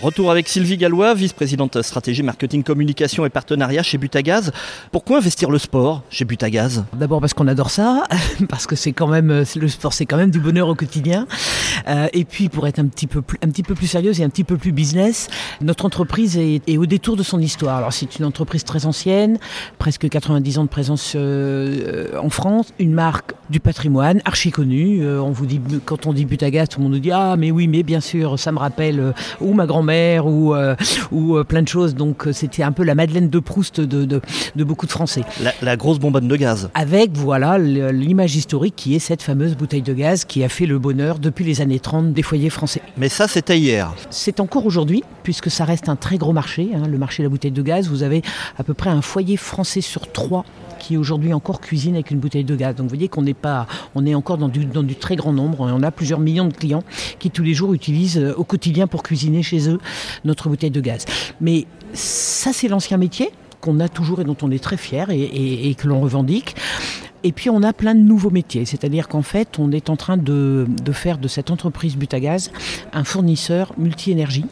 Retour 0.00 0.30
avec 0.30 0.48
Sylvie 0.48 0.76
Gallois, 0.76 1.12
vice-présidente 1.14 1.82
stratégie, 1.82 2.22
marketing, 2.22 2.62
communication 2.62 3.26
et 3.26 3.30
partenariat 3.30 3.82
chez 3.82 3.98
Butagaz. 3.98 4.52
Pourquoi 4.92 5.18
investir 5.18 5.50
le 5.50 5.58
sport 5.58 6.02
chez 6.08 6.24
Butagaz 6.24 6.84
D'abord 6.92 7.20
parce 7.20 7.34
qu'on 7.34 7.48
adore 7.48 7.70
ça, 7.70 8.04
parce 8.48 8.68
que 8.68 8.76
c'est 8.76 8.92
quand 8.92 9.08
même 9.08 9.44
le 9.56 9.68
sport, 9.68 9.92
c'est 9.92 10.06
quand 10.06 10.16
même 10.16 10.30
du 10.30 10.38
bonheur 10.38 10.68
au 10.68 10.76
quotidien. 10.76 11.26
Euh, 11.88 12.06
et 12.12 12.24
puis 12.24 12.48
pour 12.48 12.68
être 12.68 12.78
un 12.78 12.86
petit 12.86 13.08
peu 13.08 13.22
plus, 13.22 13.38
un 13.42 13.48
petit 13.48 13.64
peu 13.64 13.74
plus 13.74 13.88
sérieuse 13.88 14.20
et 14.20 14.24
un 14.24 14.28
petit 14.28 14.44
peu 14.44 14.56
plus 14.56 14.70
business, 14.70 15.28
notre 15.60 15.84
entreprise 15.84 16.36
est, 16.36 16.76
au 16.76 16.86
détour 16.86 17.16
de 17.16 17.24
son 17.24 17.40
histoire. 17.40 17.78
Alors 17.78 17.92
c'est 17.92 18.20
une 18.20 18.24
entreprise 18.24 18.62
très 18.62 18.86
ancienne, 18.86 19.38
presque 19.78 20.08
90 20.08 20.58
ans 20.58 20.64
de 20.64 20.68
présence 20.68 21.14
euh, 21.16 22.16
en 22.20 22.30
France, 22.30 22.72
une 22.78 22.92
marque 22.92 23.32
du 23.50 23.58
patrimoine 23.58 24.20
archi 24.24 24.52
connue. 24.52 25.02
Euh, 25.02 25.20
on 25.20 25.30
vous 25.30 25.46
dit 25.46 25.60
quand 25.84 26.06
on 26.06 26.12
dit 26.12 26.24
Butagaz, 26.24 26.68
tout 26.68 26.78
le 26.78 26.84
monde 26.84 26.92
nous 26.92 27.00
dit 27.00 27.10
ah 27.10 27.34
mais 27.36 27.50
oui 27.50 27.66
mais 27.66 27.82
bien 27.82 28.00
sûr 28.00 28.38
ça 28.38 28.52
me 28.52 28.58
rappelle 28.58 29.00
euh, 29.00 29.12
ou 29.40 29.54
ma 29.54 29.66
grand 29.66 29.82
ou, 29.88 30.54
euh, 30.54 30.76
ou 31.10 31.36
euh, 31.36 31.44
plein 31.44 31.62
de 31.62 31.68
choses. 31.68 31.94
Donc 31.94 32.26
euh, 32.26 32.32
c'était 32.32 32.62
un 32.62 32.72
peu 32.72 32.84
la 32.84 32.94
Madeleine 32.94 33.28
de 33.28 33.38
Proust 33.38 33.80
de, 33.80 34.04
de, 34.04 34.20
de 34.54 34.64
beaucoup 34.64 34.86
de 34.86 34.90
Français. 34.90 35.22
La, 35.42 35.52
la, 35.62 35.76
grosse 35.76 35.98
bonbonne 35.98 36.28
de 36.28 36.36
gaz. 36.36 36.70
Avec 36.74 37.16
voilà 37.16 37.58
l'image 37.58 38.36
historique 38.36 38.74
qui 38.76 38.94
est 38.94 38.98
cette 38.98 39.22
fameuse 39.22 39.56
bouteille 39.56 39.82
de 39.82 39.94
gaz 39.94 40.24
qui 40.24 40.44
a 40.44 40.48
fait 40.48 40.66
le 40.66 40.78
bonheur 40.78 41.18
depuis 41.18 41.44
les 41.44 41.60
années 41.60 41.80
30 41.80 42.12
des 42.12 42.22
foyers 42.22 42.50
français. 42.50 42.82
Mais 42.96 43.08
ça 43.08 43.28
c'était 43.28 43.58
hier. 43.58 43.94
C'est 44.10 44.40
encore 44.40 44.66
aujourd'hui 44.66 45.02
puisque 45.22 45.50
ça 45.50 45.64
reste 45.64 45.88
un 45.88 45.96
très 45.96 46.18
gros 46.18 46.32
marché, 46.32 46.70
hein, 46.74 46.86
le 46.88 46.98
marché 46.98 47.22
de 47.22 47.28
la 47.28 47.30
bouteille 47.30 47.52
de 47.52 47.62
gaz. 47.62 47.88
Vous 47.88 48.02
avez 48.02 48.22
à 48.58 48.64
peu 48.64 48.74
près 48.74 48.90
un 48.90 49.02
foyer 49.02 49.36
français 49.36 49.80
sur 49.80 50.10
trois 50.12 50.44
qui 50.78 50.96
aujourd'hui 50.96 51.32
encore 51.32 51.60
cuisine 51.60 51.94
avec 51.94 52.10
une 52.10 52.18
bouteille 52.18 52.44
de 52.44 52.56
gaz. 52.56 52.74
Donc 52.74 52.84
vous 52.84 52.94
voyez 52.94 53.08
qu'on 53.08 53.22
n'est 53.22 53.34
pas, 53.34 53.66
on 53.94 54.06
est 54.06 54.14
encore 54.14 54.38
dans 54.38 54.48
du, 54.48 54.94
très 54.96 55.16
grand 55.16 55.32
nombre. 55.32 55.60
On 55.60 55.82
a 55.82 55.90
plusieurs 55.90 56.20
millions 56.20 56.46
de 56.46 56.52
clients 56.52 56.82
qui 57.18 57.30
tous 57.30 57.42
les 57.42 57.54
jours 57.54 57.74
utilisent 57.74 58.18
au 58.36 58.44
quotidien 58.44 58.86
pour 58.86 59.02
cuisiner 59.02 59.42
chez 59.42 59.68
eux 59.68 59.78
notre 60.24 60.48
bouteille 60.48 60.70
de 60.70 60.80
gaz. 60.80 61.04
Mais 61.40 61.66
ça 61.92 62.52
c'est 62.52 62.68
l'ancien 62.68 62.96
métier 62.96 63.30
qu'on 63.60 63.80
a 63.80 63.88
toujours 63.88 64.20
et 64.20 64.24
dont 64.24 64.36
on 64.42 64.50
est 64.50 64.62
très 64.62 64.76
fier 64.76 65.08
et 65.10 65.74
que 65.76 65.88
l'on 65.88 66.00
revendique. 66.00 66.54
Et 67.24 67.32
puis 67.32 67.50
on 67.50 67.62
a 67.64 67.72
plein 67.72 67.94
de 67.94 68.00
nouveaux 68.00 68.30
métiers, 68.30 68.64
c'est-à-dire 68.64 69.08
qu'en 69.08 69.22
fait 69.22 69.58
on 69.58 69.72
est 69.72 69.90
en 69.90 69.96
train 69.96 70.16
de, 70.16 70.66
de, 70.84 70.92
faire 70.92 71.18
de 71.18 71.26
cette 71.26 71.50
entreprise 71.50 71.96
Butagaz 71.96 72.50
un 72.92 73.02
fournisseur 73.02 73.72
multi-énergie, 73.76 74.44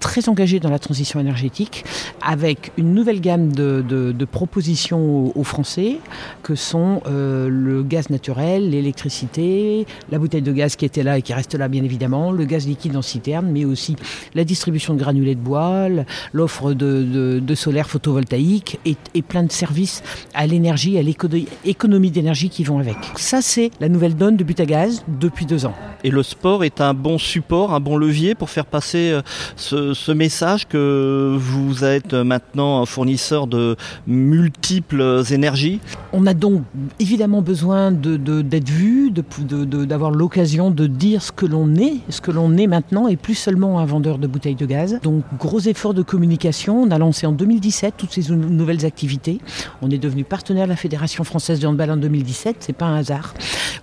très 0.00 0.28
engagé 0.28 0.58
dans 0.58 0.70
la 0.70 0.80
transition 0.80 1.20
énergétique, 1.20 1.84
avec 2.20 2.72
une 2.76 2.94
nouvelle 2.94 3.20
gamme 3.20 3.52
de, 3.52 3.84
de, 3.86 4.24
propositions 4.24 5.36
aux, 5.36 5.44
Français, 5.44 5.98
que 6.42 6.54
sont 6.54 7.02
euh, 7.06 7.48
le 7.48 7.82
gaz 7.82 8.10
naturel, 8.10 8.70
l'électricité, 8.70 9.86
la 10.10 10.18
bouteille 10.18 10.42
de 10.42 10.52
gaz 10.52 10.76
qui 10.76 10.84
était 10.84 11.02
là 11.02 11.18
et 11.18 11.22
qui 11.22 11.32
reste 11.32 11.54
là 11.54 11.68
bien 11.68 11.82
évidemment, 11.82 12.32
le 12.32 12.44
gaz 12.44 12.66
liquide 12.66 12.96
en 12.96 13.02
citerne, 13.02 13.50
mais 13.50 13.64
aussi 13.64 13.96
la 14.34 14.44
distribution 14.44 14.94
de 14.94 14.98
granulés 14.98 15.34
de 15.34 15.40
bois, 15.40 15.88
l'offre 16.32 16.72
de, 16.72 17.40
de, 17.40 17.54
solaire 17.54 17.88
photovoltaïque 17.88 18.78
et, 18.84 18.96
et 19.14 19.22
plein 19.22 19.42
de 19.42 19.52
services 19.52 20.02
à 20.34 20.46
l'énergie, 20.46 20.98
à 20.98 21.02
l'économie 21.02 22.09
d'énergie 22.10 22.50
qui 22.50 22.64
vont 22.64 22.78
avec. 22.78 22.96
Ça, 23.16 23.42
c'est 23.42 23.70
la 23.80 23.88
nouvelle 23.88 24.16
donne 24.16 24.36
de 24.36 24.44
Butagaz 24.44 25.02
depuis 25.08 25.46
deux 25.46 25.66
ans. 25.66 25.74
Et 26.02 26.10
le 26.10 26.22
sport 26.22 26.64
est 26.64 26.80
un 26.80 26.94
bon 26.94 27.18
support, 27.18 27.74
un 27.74 27.80
bon 27.80 27.96
levier 27.96 28.34
pour 28.34 28.48
faire 28.48 28.64
passer 28.64 29.10
euh, 29.10 29.22
ce, 29.56 29.92
ce 29.92 30.12
message 30.12 30.66
que 30.66 31.36
vous 31.38 31.84
êtes 31.84 32.14
maintenant 32.14 32.80
un 32.80 32.86
fournisseur 32.86 33.46
de 33.46 33.76
multiples 34.06 35.22
énergies 35.30 35.80
On 36.12 36.26
a 36.26 36.34
donc 36.34 36.62
évidemment 36.98 37.42
besoin 37.42 37.90
d'être 37.90 38.22
de, 38.22 38.42
de, 38.42 38.70
vu, 38.70 39.10
d'avoir 39.10 40.10
l'occasion 40.10 40.70
de 40.70 40.86
dire 40.86 41.22
ce 41.22 41.32
que 41.32 41.46
l'on 41.46 41.74
est, 41.74 41.98
ce 42.08 42.20
que 42.20 42.30
l'on 42.30 42.56
est 42.56 42.66
maintenant, 42.66 43.08
et 43.08 43.16
plus 43.16 43.34
seulement 43.34 43.78
un 43.78 43.84
vendeur 43.84 44.18
de 44.18 44.26
bouteilles 44.26 44.54
de 44.54 44.66
gaz. 44.66 44.98
Donc 45.02 45.24
gros 45.38 45.60
effort 45.60 45.94
de 45.94 46.02
communication. 46.02 46.82
On 46.82 46.90
a 46.90 46.98
lancé 46.98 47.26
en 47.26 47.32
2017 47.32 47.94
toutes 47.96 48.12
ces 48.12 48.32
nouvelles 48.32 48.86
activités. 48.86 49.40
On 49.82 49.90
est 49.90 49.98
devenu 49.98 50.24
partenaire 50.24 50.64
de 50.64 50.70
la 50.70 50.76
Fédération 50.76 51.24
française 51.24 51.60
de 51.60 51.66
handball 51.66 51.89
en 51.90 51.96
2017, 51.96 52.56
c'est 52.60 52.72
pas 52.72 52.86
un 52.86 52.96
hasard. 52.96 53.34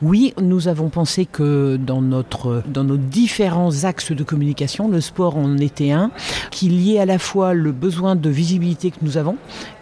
Oui, 0.02 0.34
nous 0.42 0.68
avons 0.68 0.90
pensé 0.90 1.26
que 1.26 1.78
dans 1.78 2.02
dans 2.02 2.84
nos 2.84 2.98
différents 2.98 3.84
axes 3.84 4.12
de 4.12 4.24
communication. 4.24 4.88
Le 4.88 5.02
sport 5.02 5.38
en 5.38 5.58
était 5.58 5.92
un, 5.92 6.12
qui 6.52 6.70
liait 6.70 7.00
à 7.00 7.06
la 7.06 7.20
fois 7.20 7.54
le 7.54 7.72
besoin 7.72 8.16
de 8.16 8.30
visibilité 8.30 8.92
que 8.92 8.98
nous 9.02 9.18
avons 9.18 9.38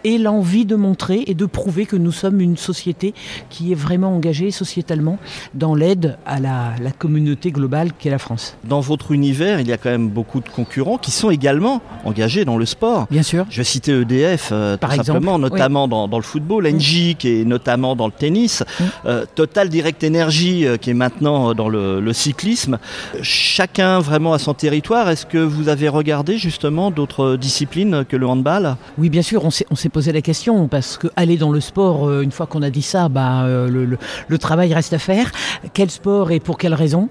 et 0.06 0.18
l'envie 0.18 0.64
de 0.64 0.76
montrer 0.76 1.24
et 1.26 1.34
de 1.34 1.46
prouver 1.46 1.84
que 1.84 1.96
nous 1.96 2.12
sommes 2.12 2.40
une 2.40 2.56
société 2.56 3.12
qui 3.50 3.72
est 3.72 3.74
vraiment 3.74 4.14
engagée 4.14 4.52
sociétalement 4.52 5.18
dans 5.54 5.74
l'aide 5.74 6.16
à 6.24 6.38
la, 6.38 6.74
la 6.80 6.92
communauté 6.92 7.50
globale 7.50 7.90
qu'est 7.98 8.10
la 8.10 8.20
France. 8.20 8.56
Dans 8.62 8.78
votre 8.78 9.10
univers, 9.10 9.60
il 9.60 9.66
y 9.66 9.72
a 9.72 9.76
quand 9.76 9.90
même 9.90 10.08
beaucoup 10.08 10.40
de 10.40 10.48
concurrents 10.48 10.96
qui 10.96 11.10
sont 11.10 11.30
également 11.30 11.82
engagés 12.04 12.44
dans 12.44 12.56
le 12.56 12.66
sport. 12.66 13.08
Bien 13.10 13.24
sûr. 13.24 13.46
Je 13.50 13.56
vais 13.56 13.64
citer 13.64 14.00
EDF, 14.00 14.50
euh, 14.52 14.76
Par 14.76 14.90
tout 14.90 15.00
exemple, 15.00 15.18
simplement, 15.18 15.40
notamment 15.40 15.88
dans, 15.88 16.06
dans 16.06 16.18
le 16.18 16.22
football, 16.22 16.68
Engie 16.68 17.16
qui 17.18 17.40
est 17.40 17.44
notamment 17.44 17.96
dans 17.96 18.06
le 18.06 18.12
tennis, 18.12 18.62
euh, 19.06 19.24
Total 19.34 19.68
Direct 19.68 20.04
Energy 20.04 20.66
euh, 20.66 20.76
qui 20.76 20.90
est 20.90 20.94
maintenant 20.94 21.52
dans 21.52 21.68
le, 21.68 21.98
le 22.00 22.12
cyclisme. 22.12 22.78
Chacun 23.22 23.98
vraiment 23.98 24.34
à 24.34 24.38
son 24.38 24.54
territoire. 24.54 25.10
Est-ce 25.10 25.26
que 25.26 25.38
vous 25.38 25.68
avez 25.68 25.88
regardé 25.88 26.38
justement 26.38 26.92
d'autres 26.92 27.34
disciplines 27.36 28.04
que 28.08 28.16
le 28.16 28.28
handball? 28.28 28.76
Oui, 28.98 29.10
bien 29.10 29.22
sûr, 29.22 29.44
on 29.44 29.50
s'est 29.50 29.95
posé 29.96 30.12
la 30.12 30.20
question 30.20 30.68
parce 30.68 30.98
que 30.98 31.06
aller 31.16 31.38
dans 31.38 31.50
le 31.50 31.58
sport, 31.58 32.06
euh, 32.06 32.20
une 32.20 32.30
fois 32.30 32.44
qu'on 32.44 32.60
a 32.60 32.68
dit 32.68 32.82
ça, 32.82 33.08
bah, 33.08 33.44
euh, 33.44 33.66
le, 33.70 33.96
le- 34.28 34.38
travail 34.38 34.74
reste 34.74 34.92
à 34.92 34.98
faire. 34.98 35.32
Quel 35.72 35.90
sport 35.90 36.32
et 36.32 36.38
pour 36.38 36.58
quelles 36.58 36.74
raisons 36.74 37.08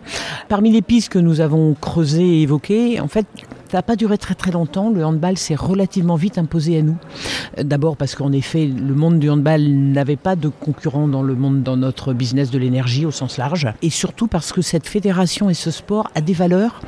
Parmi 0.50 0.72
les 0.72 0.84
pistes 0.84 1.10
que 1.10 1.18
nous 1.18 1.42
avons 1.42 1.74
creusées 1.74 2.22
et 2.38 2.42
évoquées, 2.44 3.00
en 3.00 3.08
fait, 3.08 3.26
ça 3.72 3.80
n'a 3.80 3.82
pas 3.82 3.96
duré 3.96 4.20
très 4.20 4.36
très 4.36 4.52
longtemps. 4.52 4.92
Le 4.92 5.04
handball 5.04 5.36
s'est 5.36 5.56
relativement 5.56 6.14
vite 6.14 6.38
imposé 6.38 6.78
à 6.78 6.84
nous. 6.84 6.96
D'abord 7.60 7.98
parce 7.98 8.14
qu'en 8.14 8.32
effet, 8.32 8.68
le 8.68 8.94
monde 8.94 9.18
du 9.18 9.32
handball 9.32 9.64
n'avait 9.68 10.16
pas 10.16 10.36
de 10.36 10.50
concurrent 10.50 11.08
dans 11.08 11.24
le 11.24 11.34
monde, 11.34 11.64
dans 11.64 11.78
notre 11.78 12.14
business 12.14 12.52
de 12.52 12.60
l'énergie 12.60 13.08
au 13.08 13.12
sens 13.12 13.40
large. 13.40 13.68
Et 13.82 13.90
surtout 13.90 14.28
parce 14.28 14.54
que 14.54 14.62
cette 14.62 14.88
fédération 14.88 15.50
et 15.50 15.56
ce 15.56 15.72
sport 15.72 16.08
a 16.14 16.22
des 16.22 16.34
valeurs 16.34 16.82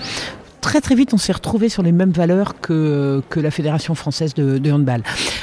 très 0.68 0.82
très 0.82 0.96
vite, 0.96 1.14
on 1.14 1.18
s'est 1.18 1.32
retrouvé 1.34 1.70
sur 1.70 1.82
les 1.82 1.94
mêmes 1.94 2.12
valeurs 2.12 2.60
que, 2.60 3.22
que 3.30 3.40
la 3.40 3.52
Fédération 3.52 3.96
française 3.96 4.34
de, 4.34 4.58
de 4.58 4.72
handball. 4.72 5.02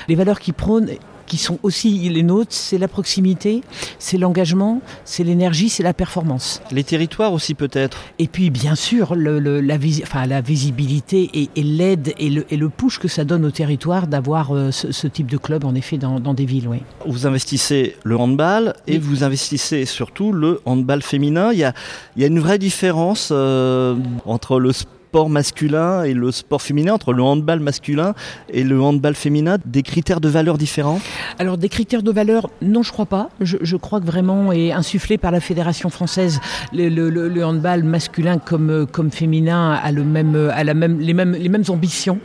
Les 0.09 0.15
valeurs 0.17 0.39
qui 0.39 0.53
prônent 0.53 0.91
qui 1.27 1.39
sont 1.39 1.59
aussi 1.63 2.11
les 2.11 2.23
nôtres, 2.23 2.53
c'est 2.53 2.77
la 2.77 2.87
proximité, 2.87 3.63
c'est 3.99 4.19
l'engagement, 4.19 4.83
c'est 5.07 5.25
l'énergie, 5.25 5.71
c'est 5.71 5.83
la 5.83 5.95
performance. 5.95 6.61
Les 6.71 6.85
territoires 6.85 7.33
aussi 7.33 7.55
peut-être 7.55 7.97
Et 8.19 8.27
puis 8.29 8.51
bien 8.51 8.75
sûr, 8.75 9.15
le, 9.15 9.39
le- 9.39 9.63
la, 9.63 9.79
visi- 9.79 10.03
enfin, 10.03 10.27
la 10.27 10.43
visibilité 10.43 11.31
et, 11.33 11.49
et 11.57 11.63
l'aide 11.63 12.13
et 12.19 12.29
le, 12.29 12.45
et 12.51 12.59
le 12.59 12.69
push 12.69 12.99
que 12.99 13.09
ça 13.09 13.25
donne 13.25 13.47
au 13.47 13.51
territoire 13.51 14.07
d'avoir 14.07 14.55
euh, 14.55 14.71
ce, 14.71 14.93
ce 14.93 15.07
type 15.07 15.31
de 15.31 15.39
club 15.39 15.65
en 15.65 15.75
effet 15.75 15.97
dans, 15.97 16.21
dans 16.21 16.35
des 16.35 16.45
villes. 16.45 16.69
Oui. 16.69 16.83
Vous 17.07 17.27
investissez 17.27 17.97
le 18.05 18.19
handball 18.19 18.75
et 18.87 18.93
Oui. 18.93 18.99
vous 18.99 19.25
investissez 19.25 19.87
surtout 19.87 20.31
le 20.31 20.61
handball 20.67 21.01
féminin. 21.01 21.53
Il 21.55 21.59
y 21.59 21.65
a, 21.65 21.73
il 22.17 22.21
y 22.21 22.25
a 22.27 22.29
une 22.29 22.39
vraie 22.39 22.59
différence 22.59 23.31
euh, 23.33 23.97
entre 24.27 24.61
le 24.61 24.73
sport 24.73 24.91
masculin 25.23 26.03
et 26.03 26.13
le 26.15 26.31
sport 26.33 26.61
féminin, 26.61 26.93
entre 26.95 27.13
le 27.13 27.23
handball 27.23 27.61
masculin 27.61 28.15
et 28.51 28.65
le 28.65 28.81
handball 28.83 29.15
féminin, 29.15 29.59
des 29.65 29.83
critères 29.83 30.21
de 30.21 30.29
valeur 30.29 30.59
différents? 30.59 31.01
Alors 31.39 31.57
des 31.57 31.69
critères 31.69 32.03
de 32.03 32.11
valeur, 32.11 32.51
non 32.63 32.83
je 32.83 32.91
crois 32.93 33.07
pas. 33.07 33.31
Je, 33.41 33.77
crois 33.77 34.01
que 34.01 34.07
vraiment 34.07 34.53
est 34.53 34.73
insufflé 34.73 35.19
par 35.19 35.31
la 35.31 35.41
Fédération 35.41 35.89
française 35.91 36.41
le, 36.73 37.43
handball 37.45 37.85
masculin 37.85 38.39
comme, 38.39 38.71
euh, 38.71 38.87
comme 38.87 39.11
féminin 39.11 39.73
a, 39.73 39.93
le 39.93 40.05
même, 40.05 40.35
euh, 40.35 40.51
a 40.53 40.65
la 40.65 40.75
même, 40.75 40.99
les, 41.01 41.15
mêmes, 41.15 41.33
les 41.33 41.49
mêmes 41.49 41.65
ambitions, 41.69 42.19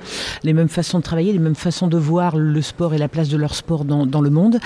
les 0.43 0.53
mêmes 0.53 0.69
façons 0.69 0.98
de 1.00 1.03
travailler, 1.03 1.31
les 1.34 1.39
mêmes 1.39 1.55
façons 1.55 1.88
de 1.88 1.98
voir 1.98 2.38
le 2.38 2.62
sport 2.62 2.93
et 2.93 2.98
la 2.98 3.08
place 3.08 3.29
de 3.29 3.38
leur 3.38 3.53
sport 3.55 3.86
dans, 3.86 4.22
le 4.22 4.29
monde. 4.29 4.60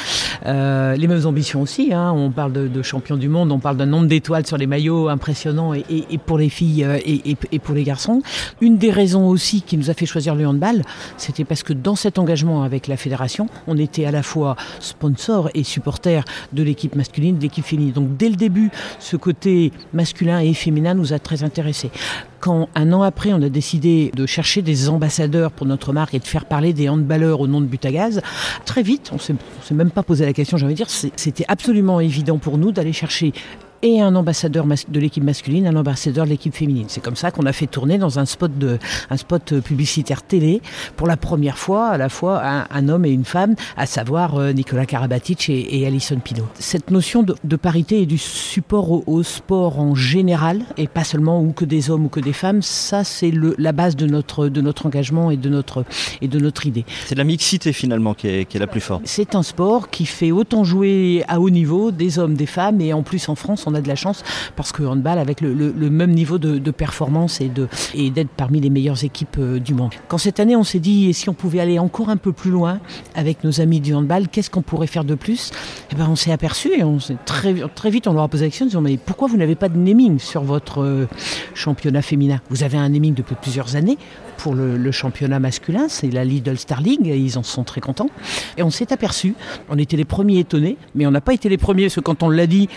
Euh, 0.45 0.95
les 0.95 1.07
mêmes 1.07 1.25
ambitions 1.25 1.61
aussi. 1.61 1.93
hein. 1.93 2.11
On 2.15 2.31
parle 2.31 2.53
de, 2.53 2.67
de 2.67 2.81
champions 2.81 3.17
du 3.17 3.29
monde, 3.29 3.51
on 3.51 3.59
parle 3.59 3.77
d'un 3.77 3.85
nombre 3.85 4.07
d'étoiles 4.07 4.45
sur 4.47 4.57
les 4.57 4.67
maillots 4.67 5.09
impressionnant 5.09 5.73
et, 5.73 5.83
et- 5.89 6.17
pour 6.17 6.37
les 6.37 6.49
filles 6.49 6.87
et- 7.05 7.37
et 7.51 7.59
pour 7.59 7.75
les 7.75 7.83
garçons. 7.83 8.12
Une 8.61 8.77
des 8.77 8.91
raisons 8.91 9.27
aussi 9.27 9.61
qui 9.61 9.77
nous 9.77 9.89
a 9.89 9.93
fait 9.93 10.05
choisir 10.05 10.35
le 10.35 10.47
handball, 10.47 10.83
c'était 11.17 11.43
parce 11.43 11.63
que 11.63 11.73
dans 11.73 11.95
cet 11.95 12.19
engagement 12.19 12.63
avec 12.63 12.87
la 12.87 12.97
fédération, 12.97 13.47
on 13.67 13.77
était 13.77 14.05
à 14.05 14.11
la 14.11 14.23
fois 14.23 14.55
sponsor 14.79 15.49
et 15.53 15.63
supporter 15.63 16.23
de 16.51 16.63
l'équipe 16.63 16.95
masculine, 16.95 17.37
de 17.37 17.43
l'équipe 17.43 17.65
féminine. 17.65 17.93
Donc 17.93 18.17
dès 18.17 18.29
le 18.29 18.35
début, 18.35 18.69
ce 18.99 19.15
côté 19.15 19.71
masculin 19.93 20.39
et 20.39 20.53
féminin 20.53 20.93
nous 20.93 21.13
a 21.13 21.19
très 21.19 21.43
intéressés. 21.43 21.91
Quand 22.39 22.67
un 22.75 22.91
an 22.91 23.03
après, 23.03 23.31
on 23.31 23.41
a 23.41 23.47
décidé 23.47 24.11
de 24.13 24.25
chercher 24.25 24.61
des 24.61 24.89
ambassadeurs 24.89 25.51
pour 25.51 25.65
notre 25.65 25.93
marque 25.93 26.13
et 26.13 26.19
de 26.19 26.25
faire 26.25 26.43
parler 26.43 26.73
des 26.73 26.89
handballeurs 26.89 27.39
au 27.39 27.47
nom 27.47 27.61
de 27.61 27.65
Butagaz, 27.65 28.21
très 28.65 28.83
vite, 28.83 29.11
on 29.13 29.17
on 29.23 29.65
s'est 29.65 29.73
même 29.73 29.91
pas 29.91 30.03
posé 30.03 30.25
la 30.25 30.33
question, 30.33 30.57
j'ai 30.57 30.65
envie 30.65 30.73
de 30.73 30.77
dire, 30.77 30.89
c'était 30.89 31.45
absolument 31.47 31.99
évident 31.99 32.37
pour 32.37 32.57
nous 32.57 32.71
d'aller 32.71 32.93
chercher 32.93 33.33
et 33.83 34.01
un 34.01 34.15
ambassadeur 34.15 34.65
de 34.65 34.99
l'équipe 34.99 35.23
masculine, 35.23 35.67
un 35.67 35.75
ambassadeur 35.75 36.25
de 36.25 36.31
l'équipe 36.31 36.55
féminine. 36.55 36.85
C'est 36.87 37.03
comme 37.03 37.15
ça 37.17 37.29
qu'on 37.29 37.45
a 37.45 37.53
fait 37.53 37.67
tourner 37.67 37.97
dans 37.99 38.17
un 38.17 38.25
spot 38.25 38.57
de, 38.57 38.79
un 39.09 39.17
spot 39.17 39.59
publicitaire 39.59 40.23
télé 40.23 40.61
pour 40.95 41.05
la 41.05 41.17
première 41.17 41.57
fois 41.57 41.89
à 41.89 41.97
la 41.97 42.09
fois 42.09 42.41
un, 42.43 42.65
un 42.71 42.89
homme 42.89 43.05
et 43.05 43.11
une 43.11 43.25
femme, 43.25 43.55
à 43.77 43.85
savoir 43.85 44.35
euh, 44.35 44.53
Nicolas 44.53 44.85
Karabatic 44.85 45.49
et, 45.49 45.79
et 45.79 45.85
Alison 45.85 46.17
Pino. 46.23 46.43
Cette 46.57 46.89
notion 46.91 47.23
de, 47.23 47.35
de 47.43 47.55
parité 47.57 48.01
et 48.01 48.05
du 48.05 48.17
support 48.17 48.89
au, 48.91 49.03
au 49.05 49.21
sport 49.21 49.79
en 49.79 49.95
général, 49.95 50.61
et 50.77 50.87
pas 50.87 51.03
seulement 51.03 51.41
ou 51.41 51.51
que 51.51 51.65
des 51.65 51.89
hommes 51.89 52.05
ou 52.05 52.09
que 52.09 52.21
des 52.21 52.33
femmes, 52.33 52.61
ça 52.61 53.03
c'est 53.03 53.33
la 53.57 53.73
base 53.73 53.95
de 53.95 54.07
notre, 54.07 54.47
de 54.47 54.61
notre 54.61 54.85
engagement 54.85 55.29
et 55.29 55.37
de 55.37 55.49
notre, 55.49 55.83
et 56.21 56.29
de 56.29 56.39
notre 56.39 56.65
idée. 56.65 56.85
C'est 57.05 57.15
la 57.15 57.25
mixité 57.25 57.73
finalement 57.73 58.13
qui 58.13 58.27
est, 58.27 58.45
qui 58.45 58.57
est 58.57 58.59
la 58.61 58.67
plus 58.67 58.81
forte. 58.81 59.01
C'est 59.03 59.35
un 59.35 59.43
sport 59.43 59.89
qui 59.89 60.05
fait 60.05 60.31
autant 60.31 60.63
jouer 60.63 61.25
à 61.27 61.41
haut 61.41 61.49
niveau 61.49 61.91
des 61.91 62.17
hommes, 62.17 62.35
des 62.35 62.45
femmes, 62.45 62.79
et 62.79 62.93
en 62.93 63.03
plus 63.03 63.27
en 63.27 63.35
France, 63.35 63.65
on 63.67 63.72
a 63.73 63.81
de 63.81 63.87
la 63.87 63.95
chance 63.95 64.23
parce 64.55 64.71
que 64.71 64.83
handball 64.83 65.19
avec 65.19 65.41
le, 65.41 65.53
même 65.89 66.11
niveau 66.11 66.37
de, 66.37 66.71
performance 66.71 67.39
et 67.41 68.09
d'être 68.09 68.29
parmi 68.29 68.59
les 68.59 68.69
meilleures 68.69 69.03
équipes 69.03 69.37
euh, 69.39 69.59
du 69.59 69.73
monde. 69.73 69.91
Quand 70.07 70.17
cette 70.17 70.39
année, 70.39 70.55
on 70.55 70.63
s'est 70.63 70.79
dit 70.79 71.09
et 71.09 71.13
si 71.13 71.29
on 71.29 71.33
pouvait 71.33 71.59
aller 71.59 71.77
encore 71.77 72.09
un 72.09 72.17
peu 72.17 72.31
plus 72.31 72.51
loin 72.51 72.79
avec 73.15 73.43
nos 73.43 73.61
amis 73.61 73.79
du 73.79 73.93
handball, 73.93 74.27
qu'est-ce 74.27 74.49
qu'on 74.49 74.61
pourrait 74.61 74.87
faire 74.87 75.03
de 75.03 75.15
plus? 75.15 75.51
Eh 75.91 75.95
ben, 75.95 76.07
on 76.09 76.15
s'est 76.15 76.31
aperçu 76.31 76.71
et 76.75 76.83
on 76.83 76.97
très 77.25 77.53
très 77.75 77.89
vite 77.89 78.07
on 78.07 78.13
leur 78.13 78.23
a 78.23 78.27
posé 78.27 78.45
la 78.45 78.51
question, 78.51 78.81
mais 78.81 78.97
pourquoi 78.97 79.27
vous 79.27 79.37
n'avez 79.37 79.55
pas 79.55 79.69
de 79.69 79.77
naming 79.77 80.19
sur 80.19 80.43
votre 80.43 80.81
euh, 80.81 81.07
championnat 81.53 82.01
féminin? 82.01 82.41
Vous 82.49 82.63
avez 82.63 82.77
un 82.77 82.89
naming 82.89 83.13
depuis 83.13 83.35
plusieurs 83.35 83.75
années 83.75 83.97
pour 84.37 84.55
le, 84.55 84.77
le 84.77 84.91
championnat 84.91 85.39
masculin, 85.39 85.87
c'est 85.87 86.09
la 86.09 86.25
Lidl 86.25 86.57
Star 86.57 86.81
League, 86.81 87.07
et 87.07 87.17
ils 87.17 87.37
en 87.37 87.43
sont 87.43 87.63
très 87.63 87.81
contents. 87.81 88.09
Et 88.57 88.63
on 88.63 88.69
s'est 88.69 88.91
aperçu, 88.91 89.35
on 89.69 89.77
était 89.77 89.95
les 89.95 90.05
premiers 90.05 90.39
étonnés, 90.39 90.77
mais 90.95 91.05
on 91.05 91.11
n'a 91.11 91.21
pas 91.21 91.33
été 91.33 91.49
les 91.49 91.57
premiers, 91.57 91.83
parce 91.83 91.95
que 91.95 92.01
quand 92.01 92.23
on 92.23 92.29
l'a 92.29 92.47
dit, 92.47 92.67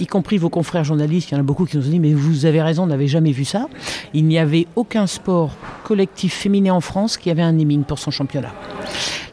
y 0.00 0.06
compris 0.06 0.31
vos 0.38 0.48
confrères 0.48 0.84
journalistes, 0.84 1.30
il 1.30 1.34
y 1.34 1.36
en 1.36 1.40
a 1.40 1.44
beaucoup 1.44 1.64
qui 1.64 1.76
nous 1.76 1.86
ont 1.86 1.90
dit, 1.90 2.00
mais 2.00 2.14
vous 2.14 2.46
avez 2.46 2.62
raison, 2.62 2.84
on 2.84 2.86
n'avait 2.86 3.06
jamais 3.06 3.32
vu 3.32 3.44
ça. 3.44 3.68
Il 4.14 4.26
n'y 4.26 4.38
avait 4.38 4.66
aucun 4.76 5.06
sport 5.06 5.52
collectif 5.84 6.34
féminin 6.34 6.74
en 6.74 6.80
France 6.80 7.16
qui 7.16 7.30
avait 7.30 7.42
un 7.42 7.52
naming 7.52 7.84
pour 7.84 7.98
son 7.98 8.10
championnat. 8.10 8.52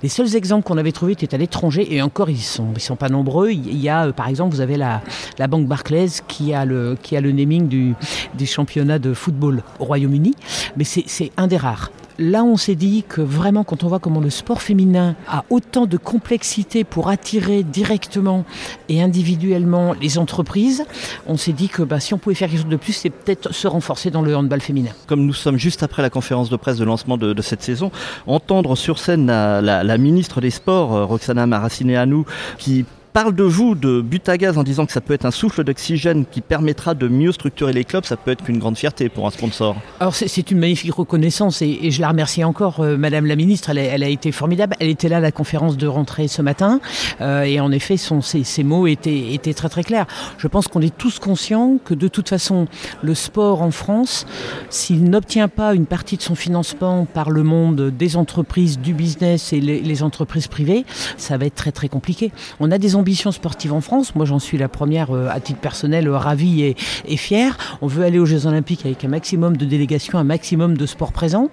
Les 0.02 0.10
seuls 0.10 0.36
exemples 0.36 0.66
qu'on 0.66 0.78
avait 0.78 0.94
trouvés 0.94 1.12
étaient 1.12 1.34
à 1.36 1.38
l'étranger, 1.38 1.94
et 1.94 2.02
encore, 2.02 2.30
ils 2.30 2.38
sont, 2.38 2.68
ils 2.76 2.82
sont 2.82 2.96
pas 2.96 3.10
nombreux. 3.10 3.52
Il 3.52 3.78
y 3.78 3.90
a, 3.90 4.08
euh, 4.08 4.12
par 4.14 4.30
exemple, 4.30 4.56
vous 4.56 4.62
avez 4.62 4.78
la, 4.78 5.02
la 5.38 5.48
banque 5.48 5.68
Barclays 5.68 6.08
qui 6.28 6.54
a 6.54 6.64
le, 6.64 6.98
qui 7.02 7.18
a 7.18 7.22
le 7.22 7.32
naming 7.34 7.68
du, 7.68 7.96
du 8.38 8.46
championnat 8.46 8.98
de 9.00 9.14
football 9.14 9.62
au 9.80 9.86
Royaume-Uni, 9.86 10.36
mais 10.78 10.86
c'est 10.86 11.04
c'est 11.06 11.32
un 11.36 11.48
des 11.48 11.58
rares. 11.58 11.92
Là, 12.20 12.44
on 12.44 12.58
s'est 12.58 12.76
dit 12.76 13.06
que 13.08 13.22
vraiment, 13.22 13.64
quand 13.64 13.84
on 13.84 13.88
voit 13.88 14.00
comment 14.00 14.20
le 14.20 14.30
sport 14.30 14.62
féminin 14.62 15.16
a 15.28 15.46
autant 15.50 15.86
de 15.86 15.96
complexité 15.96 16.84
pour 16.84 17.08
attirer 17.10 17.64
directement 17.64 18.44
et 18.90 19.02
individuellement 19.02 19.94
les 20.02 20.18
entreprises, 20.18 20.84
on 21.28 21.38
s'est 21.38 21.54
dit 21.54 21.70
que 21.70 21.82
bah, 21.82 22.02
si 22.02 22.14
on 22.14 22.18
pouvait 22.18 22.36
faire 22.36 22.50
quelque 22.50 22.60
chose 22.62 22.70
de 22.70 22.76
plus, 22.76 22.92
c'est 22.94 23.10
peut-être 23.10 23.54
se 23.54 23.68
renforcer 23.68 24.12
dans 24.12 24.22
le 24.22 24.36
handball 24.36 24.60
féminin. 24.60 24.92
Comme 25.08 25.26
nous 25.26 25.34
sommes 25.34 25.58
juste 25.58 25.82
après 25.82 26.02
la 26.02 26.10
conférence 26.10 26.50
de 26.50 26.58
presse 26.58 26.78
de 26.78 26.84
lancement 26.84 27.18
de, 27.18 27.42
cette 27.42 27.64
saison, 27.64 27.90
entendre 28.28 28.76
sur 28.76 29.00
scène 29.00 29.28
la, 29.28 29.62
la- 29.62 29.84
la 29.86 29.98
ministre 29.98 30.42
des 30.42 30.50
Sports, 30.52 30.94
euh, 30.96 31.06
Roxana 31.06 31.48
Maracineanu, 31.48 32.26
qui 32.58 32.84
parle 33.14 33.36
de 33.36 33.44
vous, 33.44 33.76
de 33.76 34.02
but 34.02 34.28
à 34.30 34.38
gaz, 34.38 34.58
en 34.58 34.64
disant 34.64 34.86
que 34.86 34.92
ça 34.92 35.02
peut 35.02 35.14
être 35.14 35.26
un 35.26 35.32
souffle 35.32 35.64
d'oxygène 35.64 36.26
qui 36.30 36.42
permettra 36.42 36.94
de 36.94 37.08
mieux 37.08 37.32
structurer 37.32 37.74
les 37.74 37.84
clubs, 37.84 38.06
ça 38.06 38.16
peut 38.16 38.32
être 38.32 38.44
qu'une 38.44 38.60
grande 38.60 38.78
fierté 38.78 39.10
pour 39.10 39.28
un 39.28 39.32
sponsor. 39.32 39.76
Alors 40.00 40.16
c'est- 40.16 40.50
une 40.50 40.60
magnifique 40.60 40.94
reconnaissance 40.94 41.62
et, 41.62 41.92
je 41.92 42.02
la 42.02 42.08
remercie 42.08 42.44
encore, 42.46 42.80
euh, 42.80 42.98
Madame 42.98 43.26
la 43.26 43.36
Ministre. 43.36 43.70
Elle 43.70 44.04
a, 44.04 44.08
été 44.08 44.32
formidable. 44.32 44.76
Elle 44.80 44.88
était 44.88 45.10
là 45.10 45.18
à 45.18 45.20
la 45.20 45.32
conférence 45.32 45.76
de 45.76 45.86
rentrée 45.86 46.28
ce 46.30 46.42
matin 46.42 46.80
euh, 47.20 47.44
et 47.44 47.60
en 47.60 47.72
effet, 47.72 47.98
ses, 47.98 48.64
mots 48.64 48.88
étaient, 48.88 49.34
étaient 49.34 49.54
très 49.54 49.70
très 49.70 49.84
clairs. 49.84 50.08
Je 50.38 50.48
pense 50.48 50.68
qu'on 50.68 50.82
est 50.82 50.96
tous 50.98 51.20
conscients 51.20 51.78
que 51.84 51.94
de 51.94 52.08
toute 52.08 52.30
façon, 52.30 52.68
le 53.04 53.14
sport 53.16 53.62
en 53.62 53.72
France, 53.72 54.26
s'il 54.70 55.04
n'obtient 55.04 55.50
pas 55.50 55.76
une 55.76 55.86
partie 55.86 56.16
de 56.16 56.22
son 56.22 56.36
financement 56.36 57.06
par 57.06 57.30
le 57.32 57.44
monde 57.44 57.92
des 57.92 58.16
entreprises, 58.16 58.80
du 58.80 58.94
business 58.94 59.52
et 59.52 59.60
les, 59.60 59.82
les 59.82 60.04
entreprises 60.04 60.48
privées, 60.48 60.86
ça 61.18 61.38
va 61.38 61.46
être 61.46 61.56
très 61.56 61.74
très 61.74 61.90
compliqué. 61.90 62.32
On 62.62 62.72
a 62.72 62.78
des 62.78 62.96
ambitions 62.96 63.09
ambition 63.10 63.32
sportive 63.32 63.74
en 63.74 63.82
France. 63.82 64.14
Moi, 64.14 64.26
j'en 64.26 64.38
suis 64.38 64.60
la 64.60 64.70
première, 64.70 65.10
euh, 65.10 65.30
à 65.32 65.40
titre 65.40 65.60
personnel, 65.60 66.08
euh, 66.08 66.16
ravie 66.16 66.62
et, 66.62 67.18
fière. 67.18 67.58
On 67.82 67.88
veut 67.88 68.04
aller 68.04 68.20
aux 68.20 68.28
Jeux 68.28 68.46
Olympiques 68.46 68.86
avec 68.86 69.04
un 69.04 69.08
maximum 69.08 69.58
de 69.58 69.66
délégations, 69.66 70.20
un 70.20 70.24
maximum 70.24 70.78
de 70.78 70.86
sports 70.86 71.12
présents. 71.12 71.50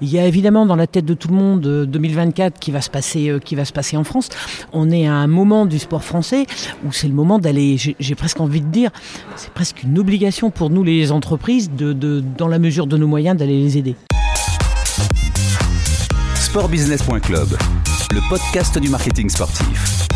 Il 0.00 0.08
y 0.08 0.18
a 0.18 0.24
évidemment 0.26 0.64
dans 0.64 0.76
la 0.76 0.86
tête 0.86 1.04
de 1.04 1.12
tout 1.12 1.28
le 1.28 1.34
monde 1.34 1.60
2024 1.60 2.58
qui 2.58 2.70
va 2.70 2.80
se 2.80 2.88
passer, 2.88 3.38
qui 3.44 3.54
va 3.54 3.66
se 3.66 3.72
passer 3.74 3.98
en 3.98 4.04
France. 4.04 4.30
On 4.72 4.90
est 4.90 5.06
à 5.06 5.12
un 5.12 5.26
moment 5.26 5.66
du 5.66 5.78
sport 5.78 6.02
français 6.02 6.46
où 6.86 6.92
c'est 6.92 7.06
le 7.06 7.12
moment 7.12 7.38
d'aller, 7.38 7.76
j'ai 7.76 8.14
presque 8.14 8.40
envie 8.40 8.62
de 8.62 8.68
dire, 8.68 8.90
c'est 9.36 9.52
presque 9.52 9.82
une 9.82 9.98
obligation 9.98 10.50
pour 10.50 10.70
nous 10.70 10.84
les 10.84 11.12
entreprises, 11.12 11.70
de, 11.70 11.92
dans 11.92 12.48
la 12.48 12.58
mesure 12.58 12.86
de 12.86 12.96
nos 12.96 13.06
moyens, 13.06 13.36
d'aller 13.36 13.60
les 13.60 13.76
aider. 13.76 13.94
Sportbusiness.club, 16.34 17.48
le 18.10 18.28
podcast 18.30 18.78
du 18.78 18.88
marketing 18.88 19.28
sportif. 19.28 20.08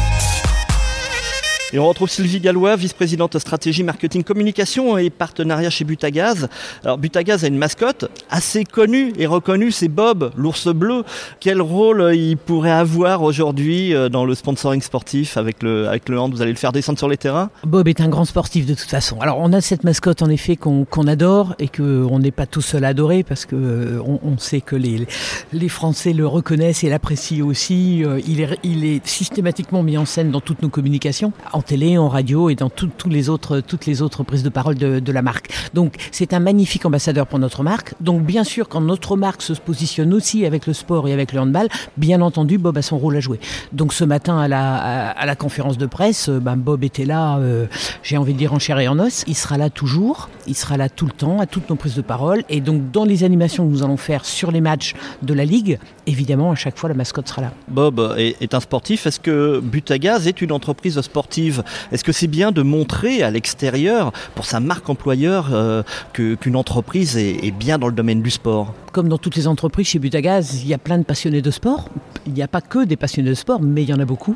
Et 1.74 1.78
on 1.78 1.86
retrouve 1.86 2.08
Sylvie 2.08 2.40
Gallois, 2.40 2.76
vice-présidente 2.76 3.38
stratégie, 3.38 3.82
marketing, 3.82 4.24
communication 4.24 4.96
et 4.96 5.10
partenariat 5.10 5.68
chez 5.68 5.84
Butagaz. 5.84 6.48
Alors 6.82 6.96
Butagaz 6.96 7.44
a 7.44 7.48
une 7.48 7.58
mascotte 7.58 8.06
assez 8.30 8.64
connue 8.64 9.12
et 9.18 9.26
reconnue, 9.26 9.70
c'est 9.70 9.88
Bob, 9.88 10.32
l'ours 10.34 10.68
bleu. 10.68 11.04
Quel 11.40 11.60
rôle 11.60 12.12
il 12.14 12.38
pourrait 12.38 12.70
avoir 12.70 13.22
aujourd'hui 13.22 13.94
euh, 13.94 14.08
dans 14.08 14.24
le 14.24 14.34
sponsoring 14.34 14.80
sportif 14.80 15.36
avec 15.36 15.62
le, 15.62 15.86
avec 15.88 16.08
le 16.08 16.18
hand? 16.18 16.32
Vous 16.32 16.40
allez 16.40 16.52
le 16.52 16.56
faire 16.56 16.72
descendre 16.72 16.96
sur 16.96 17.08
les 17.08 17.18
terrains? 17.18 17.50
Bob 17.64 17.86
est 17.86 18.00
un 18.00 18.08
grand 18.08 18.24
sportif 18.24 18.64
de 18.64 18.72
toute 18.72 18.88
façon. 18.88 19.20
Alors 19.20 19.38
on 19.38 19.52
a 19.52 19.60
cette 19.60 19.84
mascotte 19.84 20.22
en 20.22 20.30
effet 20.30 20.56
qu'on 20.56 20.86
adore 21.06 21.54
et 21.58 21.68
qu'on 21.68 22.18
n'est 22.18 22.30
pas 22.30 22.46
tout 22.46 22.62
seul 22.62 22.86
à 22.86 22.88
adorer 22.88 23.24
parce 23.24 23.44
que 23.44 23.56
euh, 23.56 24.02
on, 24.22 24.38
sait 24.38 24.62
que 24.62 24.74
les, 24.74 25.06
les 25.52 25.68
Français 25.68 26.14
le 26.14 26.26
reconnaissent 26.26 26.82
et 26.82 26.88
l'apprécient 26.88 27.44
aussi. 27.44 28.04
Euh, 28.06 28.22
il 28.26 28.40
est, 28.40 28.58
il 28.62 28.86
est 28.86 29.06
systématiquement 29.06 29.82
mis 29.82 29.98
en 29.98 30.06
scène 30.06 30.30
dans 30.30 30.40
toutes 30.40 30.62
nos 30.62 30.70
communications 30.70 31.34
télé, 31.62 31.98
en 31.98 32.08
radio 32.08 32.50
et 32.50 32.54
dans 32.54 32.70
tout, 32.70 32.90
les 33.08 33.28
autres, 33.28 33.60
toutes 33.60 33.86
les 33.86 34.02
autres 34.02 34.22
prises 34.22 34.42
de 34.42 34.48
parole 34.48 34.76
de, 34.76 35.12
la 35.12 35.22
marque. 35.22 35.50
Donc 35.74 35.94
c'est 36.12 36.32
un 36.32 36.38
magnifique 36.38 36.84
ambassadeur 36.84 37.26
pour 37.26 37.38
notre 37.38 37.62
marque. 37.62 37.94
Donc 38.00 38.22
bien 38.22 38.44
sûr, 38.44 38.68
quand 38.68 38.80
notre 38.80 39.16
marque 39.16 39.42
se 39.42 39.52
positionne 39.54 40.12
aussi 40.12 40.44
avec 40.44 40.66
le 40.66 40.72
sport 40.72 41.08
et 41.08 41.12
avec 41.12 41.32
le 41.32 41.40
handball, 41.40 41.68
bien 41.96 42.20
entendu, 42.20 42.58
Bob 42.58 42.76
a 42.76 42.82
son 42.82 42.98
rôle 42.98 43.16
à 43.16 43.20
jouer. 43.20 43.40
Donc 43.72 43.92
ce 43.92 44.04
matin 44.04 44.38
à 44.38 44.48
la, 44.48 45.10
à, 45.10 45.26
la 45.26 45.36
conférence 45.36 45.78
de 45.78 45.86
presse, 45.86 46.28
ben, 46.28 46.56
Bob 46.56 46.84
était 46.84 47.04
là, 47.04 47.38
euh, 47.38 47.66
j'ai 48.02 48.16
envie 48.16 48.34
de 48.34 48.38
dire 48.38 48.52
en 48.52 48.58
chair 48.58 48.78
et 48.78 48.88
en 48.88 48.98
os. 48.98 49.24
Il 49.26 49.34
sera 49.34 49.56
là 49.56 49.70
toujours, 49.70 50.28
il 50.46 50.54
sera 50.54 50.76
là 50.76 50.88
tout 50.88 51.06
le 51.06 51.12
temps, 51.12 51.40
à 51.40 51.46
toutes 51.46 51.70
nos 51.70 51.76
prises 51.76 51.96
de 51.96 52.02
parole. 52.02 52.44
Et 52.48 52.60
donc 52.60 52.90
dans 52.90 53.04
les 53.04 53.24
animations 53.24 53.66
que 53.66 53.72
nous 53.72 53.82
allons 53.82 53.96
faire 53.96 54.24
sur 54.24 54.50
les 54.50 54.60
matchs 54.60 54.94
de 55.22 55.34
la 55.34 55.44
Ligue, 55.44 55.78
évidemment, 56.06 56.52
à 56.52 56.54
chaque 56.54 56.78
fois, 56.78 56.88
la 56.88 56.94
mascotte 56.94 57.28
sera 57.28 57.42
là. 57.42 57.52
Bob 57.68 58.14
est, 58.18 58.36
est 58.40 58.54
un 58.54 58.60
sportif. 58.60 59.06
Est-ce 59.06 59.20
que 59.20 59.60
Butagaz 59.60 60.26
est 60.26 60.42
une 60.42 60.52
entreprise 60.52 61.00
sportive? 61.00 61.47
Est-ce 61.92 62.04
que 62.04 62.12
c'est 62.12 62.26
bien 62.26 62.52
de 62.52 62.62
montrer 62.62 63.22
à 63.22 63.30
l'extérieur, 63.30 64.12
pour 64.34 64.44
sa 64.44 64.60
marque 64.60 64.88
employeur, 64.88 65.50
euh, 65.52 65.82
qu'une 66.12 66.56
entreprise 66.56 67.16
est, 67.16 67.50
bien 67.50 67.78
dans 67.78 67.88
le 67.88 67.92
domaine 67.92 68.22
du 68.22 68.30
sport? 68.30 68.74
Comme 68.92 69.08
dans 69.08 69.18
toutes 69.18 69.36
les 69.36 69.46
entreprises 69.46 69.88
chez 69.88 69.98
Butagaz, 69.98 70.60
il 70.62 70.68
y 70.68 70.74
a 70.74 70.78
plein 70.78 70.98
de 70.98 71.04
passionnés 71.04 71.42
de 71.42 71.50
sport. 71.50 71.88
Il 72.26 72.32
n'y 72.32 72.42
a 72.42 72.48
pas 72.48 72.60
que 72.60 72.84
des 72.84 72.96
passionnés 72.96 73.30
de 73.30 73.34
sport, 73.34 73.60
mais 73.62 73.82
il 73.82 73.88
y 73.88 73.92
en 73.92 74.00
a 74.00 74.04
beaucoup. 74.04 74.34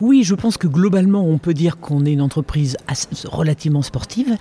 Oui, 0.00 0.22
je 0.24 0.34
pense 0.34 0.56
que 0.56 0.66
globalement, 0.66 1.24
on 1.24 1.38
peut 1.38 1.54
dire 1.54 1.78
qu'on 1.78 2.04
est 2.04 2.12
une 2.12 2.20
entreprise 2.20 2.76
relativement 3.24 3.82
sportive. 3.82 4.36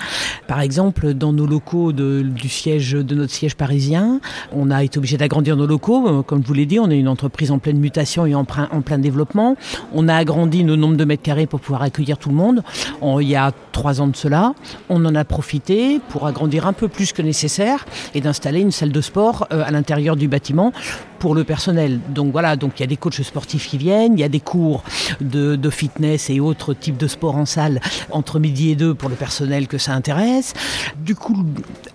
Par 0.48 0.62
exemple, 0.62 1.14
dans 1.14 1.34
nos 1.34 1.46
locaux 1.46 1.94
de, 1.94 2.22
du 2.22 2.50
siège, 2.50 2.92
de 2.94 3.16
notre 3.16 3.34
siège 3.34 3.56
parisien, 3.56 4.20
on 4.52 4.72
a 4.72 4.84
été 4.84 4.98
obligé 4.98 5.18
d'agrandir 5.18 5.56
nos 5.56 5.68
locaux. 5.68 6.24
Comme 6.24 6.42
je 6.42 6.48
vous 6.48 6.54
l'ai 6.54 6.66
dit, 6.66 6.80
on 6.80 6.90
est 6.90 7.00
une 7.00 7.08
entreprise 7.08 7.52
en 7.52 7.60
pleine 7.60 7.80
mutation 7.80 8.26
et 8.26 8.36
en 8.36 8.46
plein 8.46 8.98
développement. 8.98 9.56
On 9.94 10.08
a 10.08 10.16
agrandi 10.16 10.64
nos 10.64 10.76
nombres 10.76 10.98
de 10.98 11.06
mètres 11.06 11.24
carrés 11.24 11.48
pour 11.48 11.60
pouvoir 11.60 11.82
accueillir 11.82 12.11
tout 12.18 12.30
le 12.30 12.36
monde. 12.36 12.64
On, 13.02 13.20
il 13.20 13.30
y 13.30 13.36
a 13.36 13.52
trois 13.72 14.02
ans 14.02 14.08
de 14.08 14.16
cela, 14.16 14.54
on 14.90 15.04
en 15.06 15.16
a 15.16 15.24
profité 15.24 16.00
pour 16.10 16.28
agrandir 16.28 16.68
un 16.68 16.74
peu 16.74 16.88
plus 16.88 17.14
que 17.14 17.22
nécessaire 17.22 17.86
et 18.14 18.22
d'installer 18.22 18.60
une 18.60 18.72
salle 18.72 18.92
de 18.92 19.02
sport 19.02 19.48
euh, 19.52 19.64
à 19.66 19.72
l'intérieur 19.72 20.16
du 20.16 20.28
bâtiment 20.28 20.72
pour 21.22 21.36
le 21.36 21.44
personnel. 21.44 22.00
Donc 22.10 22.32
voilà, 22.32 22.56
donc 22.56 22.72
il 22.78 22.80
y 22.80 22.84
a 22.84 22.88
des 22.88 22.98
coachs 22.98 23.22
sportifs 23.22 23.70
qui 23.70 23.78
viennent, 23.78 24.14
il 24.14 24.20
y 24.20 24.24
a 24.24 24.30
des 24.30 24.40
cours 24.40 24.84
de, 25.22 25.70
fitness 25.70 26.32
et 26.32 26.40
autres 26.40 26.74
types 26.74 26.98
de 26.98 27.08
sports 27.08 27.36
en 27.36 27.46
salle 27.46 27.80
entre 28.10 28.40
midi 28.40 28.72
et 28.72 28.76
deux 28.76 28.96
pour 28.96 29.08
le 29.08 29.16
personnel 29.16 29.68
que 29.68 29.78
ça 29.78 29.94
intéresse. 29.94 30.56
Du 30.98 31.14
coup, 31.14 31.46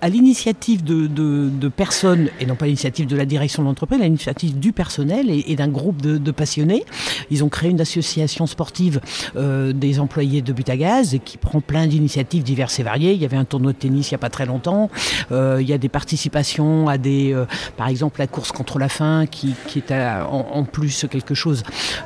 à 0.01 0.09
l'initiative 0.09 0.85
de, 0.85 1.69
personnes, 1.69 2.29
et 2.41 2.47
non 2.47 2.55
pas 2.55 2.67
l'initiative 2.67 3.09
de 3.09 3.17
la 3.17 3.25
direction 3.25 3.65
de 3.65 3.69
l'entreprise, 3.69 3.99
l'initiative 4.01 4.61
du 4.61 4.73
personnel 4.73 5.27
et, 5.29 5.57
d'un 5.57 5.69
groupe 5.69 6.01
de, 6.01 6.19
de, 6.19 6.31
passionnés, 6.31 6.85
ils 7.29 7.43
ont 7.43 7.49
créé 7.49 7.71
une 7.71 7.81
association 7.81 8.47
sportive 8.47 9.01
euh, 9.35 9.73
des 9.73 9.99
employés 9.99 10.41
de 10.41 10.53
Butagaz 10.53 11.19
qui 11.25 11.37
prend 11.37 11.61
plein 11.61 11.89
d'initiatives 11.89 12.45
diverses 12.45 12.79
et 12.79 12.85
variées. 12.85 13.13
Il 13.15 13.21
y 13.21 13.25
avait 13.25 13.37
un 13.37 13.45
tournoi 13.45 13.73
de 13.73 13.79
tennis 13.79 14.11
il 14.11 14.15
n'y 14.15 14.17
a 14.17 14.19
pas 14.19 14.31
très 14.31 14.47
longtemps, 14.47 14.89
euh, 15.33 15.59
il 15.61 15.69
y 15.69 15.73
a 15.73 15.79
des 15.79 15.89
participations 15.89 16.89
à 16.89 16.97
des, 16.97 17.33
euh, 17.35 17.45
par 17.77 17.89
exemple 17.89 18.21
la 18.21 18.29
course 18.29 18.53
contre 18.53 18.79
la 18.79 18.89
faim, 18.89 19.16
qui, 19.25 19.55
est 19.77 19.93
en, 19.93 20.65
plus 20.65 21.07
quelque 21.11 21.35
chose 21.35 21.63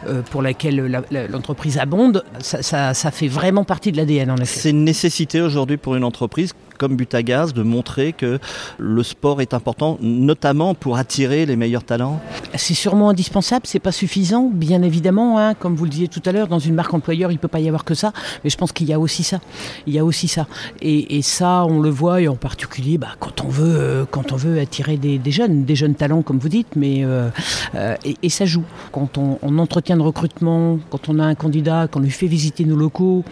euh, 0.06 0.22
pour 0.22 0.42
laquelle 0.42 1.02
l'entreprise 1.30 1.78
abonde, 1.78 2.24
ça, 2.38 2.62
ça, 2.62 2.94
ça, 2.94 3.10
fait 3.10 3.26
vraiment 3.26 3.64
partie 3.64 3.90
de 3.90 3.96
l'ADN 3.96 4.30
en 4.30 4.36
effet. 4.36 4.60
C'est 4.60 4.70
une 4.70 4.84
nécessité 4.84 5.40
aujourd'hui 5.40 5.76
pour 5.76 5.96
une 5.96 6.04
entreprise 6.04 6.52
comme 6.80 6.96
Butagaz 6.96 7.52
de 7.52 7.62
montrer 7.62 8.14
que 8.14 8.38
le 8.78 9.02
sport 9.02 9.42
est 9.42 9.52
important, 9.52 9.98
notamment 10.00 10.74
pour 10.74 10.96
attirer 10.96 11.44
les 11.44 11.54
meilleurs 11.54 11.84
talents 11.84 12.22
C'est 12.54 12.72
sûrement 12.72 13.10
indispensable, 13.10 13.66
c'est 13.66 13.80
pas 13.80 13.92
suffisant, 13.92 14.50
bien 14.50 14.80
évidemment. 14.82 15.38
Hein, 15.38 15.52
comme 15.52 15.76
vous 15.76 15.84
le 15.84 15.90
disiez 15.90 16.08
tout 16.08 16.22
à 16.24 16.32
l'heure, 16.32 16.48
dans 16.48 16.58
une 16.58 16.74
marque 16.74 16.94
employeur, 16.94 17.30
il 17.32 17.38
peut 17.38 17.48
pas 17.48 17.60
y 17.60 17.68
avoir 17.68 17.84
que 17.84 17.92
ça, 17.92 18.14
mais 18.42 18.48
je 18.48 18.56
pense 18.56 18.72
qu'il 18.72 18.88
y 18.88 18.94
a 18.94 18.98
aussi 18.98 19.24
ça. 19.24 19.40
Il 19.86 19.92
y 19.92 19.98
a 19.98 20.04
aussi 20.06 20.26
ça. 20.26 20.46
Et, 20.80 21.20
ça, 21.20 21.66
on 21.68 21.80
le 21.80 21.90
voit, 21.90 22.22
et 22.22 22.28
en 22.28 22.34
particulier 22.34 22.96
bah, 22.96 23.08
quand 23.20 23.44
on 23.44 23.48
veut, 23.48 23.76
euh, 23.76 24.04
quand 24.10 24.32
on 24.32 24.36
veut 24.36 24.58
attirer 24.58 24.96
des, 24.96 25.20
jeunes, 25.30 25.66
des 25.66 25.76
jeunes 25.76 25.94
talents, 25.94 26.22
comme 26.22 26.38
vous 26.38 26.48
dites, 26.48 26.76
mais 26.76 27.04
euh, 27.04 27.28
euh, 27.74 27.94
et, 28.22 28.30
ça 28.30 28.46
joue. 28.46 28.64
Quand 28.90 29.18
on, 29.18 29.58
entretient 29.58 29.98
de 29.98 30.02
recrutement, 30.02 30.78
quand 30.88 31.10
on 31.10 31.18
a 31.18 31.24
un 31.24 31.34
candidat, 31.34 31.88
qu'on 31.88 32.00
lui 32.00 32.10
fait 32.10 32.26
visiter 32.26 32.64
nos 32.64 32.76
locaux 32.76 33.22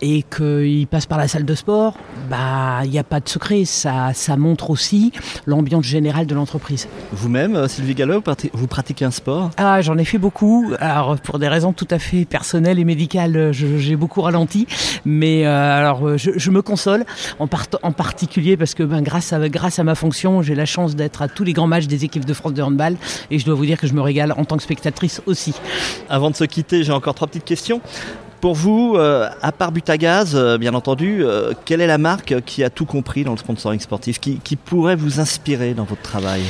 et 0.00 0.24
qu'il 0.24 0.86
passe 0.88 1.06
par 1.06 1.18
la 1.18 1.28
salle 1.28 1.44
de 1.44 1.54
sport, 1.54 1.94
bah 2.28 2.47
il 2.84 2.90
n'y 2.90 2.98
a 2.98 3.04
pas 3.04 3.20
de 3.20 3.28
secret, 3.28 3.64
ça, 3.64 4.12
ça 4.14 4.36
montre 4.36 4.70
aussi 4.70 5.12
l'ambiance 5.46 5.84
générale 5.84 6.26
de 6.26 6.34
l'entreprise. 6.34 6.88
Vous-même, 7.12 7.68
Sylvie 7.68 7.94
Gallo, 7.94 8.22
vous 8.52 8.66
pratiquez 8.66 9.04
un 9.04 9.10
sport? 9.10 9.50
Ah, 9.56 9.80
j'en 9.80 9.98
ai 9.98 10.04
fait 10.04 10.18
beaucoup. 10.18 10.72
Alors, 10.80 11.16
pour 11.20 11.38
des 11.38 11.48
raisons 11.48 11.72
tout 11.72 11.88
à 11.90 11.98
fait 11.98 12.24
personnelles 12.24 12.78
et 12.78 12.84
médicales, 12.84 13.52
j'ai 13.52 13.96
beaucoup 13.96 14.22
ralenti. 14.22 14.66
Mais 15.04 15.46
euh, 15.46 15.78
alors, 15.78 16.16
je, 16.18 16.30
je, 16.36 16.50
me 16.50 16.62
console, 16.62 17.04
en, 17.38 17.46
part, 17.46 17.66
en 17.82 17.92
particulier 17.92 18.56
parce 18.56 18.74
que 18.74 18.82
ben, 18.82 19.02
grâce, 19.02 19.32
à, 19.32 19.48
grâce 19.48 19.78
à 19.78 19.84
ma 19.84 19.94
fonction, 19.94 20.42
j'ai 20.42 20.54
la 20.54 20.66
chance 20.66 20.96
d'être 20.96 21.22
à 21.22 21.28
tous 21.28 21.44
les 21.44 21.52
grands 21.52 21.66
matchs 21.66 21.86
des 21.86 22.04
équipes 22.04 22.24
de 22.24 22.34
France 22.34 22.54
de 22.54 22.62
handball. 22.62 22.96
Et 23.30 23.38
je 23.38 23.44
dois 23.44 23.54
vous 23.54 23.66
dire 23.66 23.78
que 23.78 23.86
je 23.86 23.94
me 23.94 24.00
régale 24.00 24.32
en 24.36 24.44
tant 24.44 24.56
que 24.56 24.62
spectatrice 24.62 25.22
aussi. 25.26 25.54
Avant 26.08 26.30
de 26.30 26.36
se 26.36 26.44
quitter, 26.44 26.82
j'ai 26.84 26.92
encore 26.92 27.14
trois 27.14 27.28
petites 27.28 27.44
questions. 27.44 27.80
Pour 28.40 28.54
vous, 28.54 28.94
euh, 28.94 29.28
à 29.42 29.50
part 29.50 29.72
Butagaz, 29.72 30.34
euh, 30.34 30.58
bien 30.58 30.74
entendu, 30.74 31.24
euh, 31.24 31.52
quelle 31.64 31.80
est 31.80 31.88
la 31.88 31.98
marque 31.98 32.40
qui 32.42 32.62
a 32.62 32.70
tout 32.70 32.84
compris 32.84 33.24
dans 33.24 33.32
le 33.32 33.36
sponsoring 33.36 33.80
sportif, 33.80 34.20
qui, 34.20 34.38
pourrait 34.56 34.96
vous 34.96 35.18
inspirer 35.18 35.74
dans 35.74 35.84
votre 35.84 36.02
travail? 36.02 36.42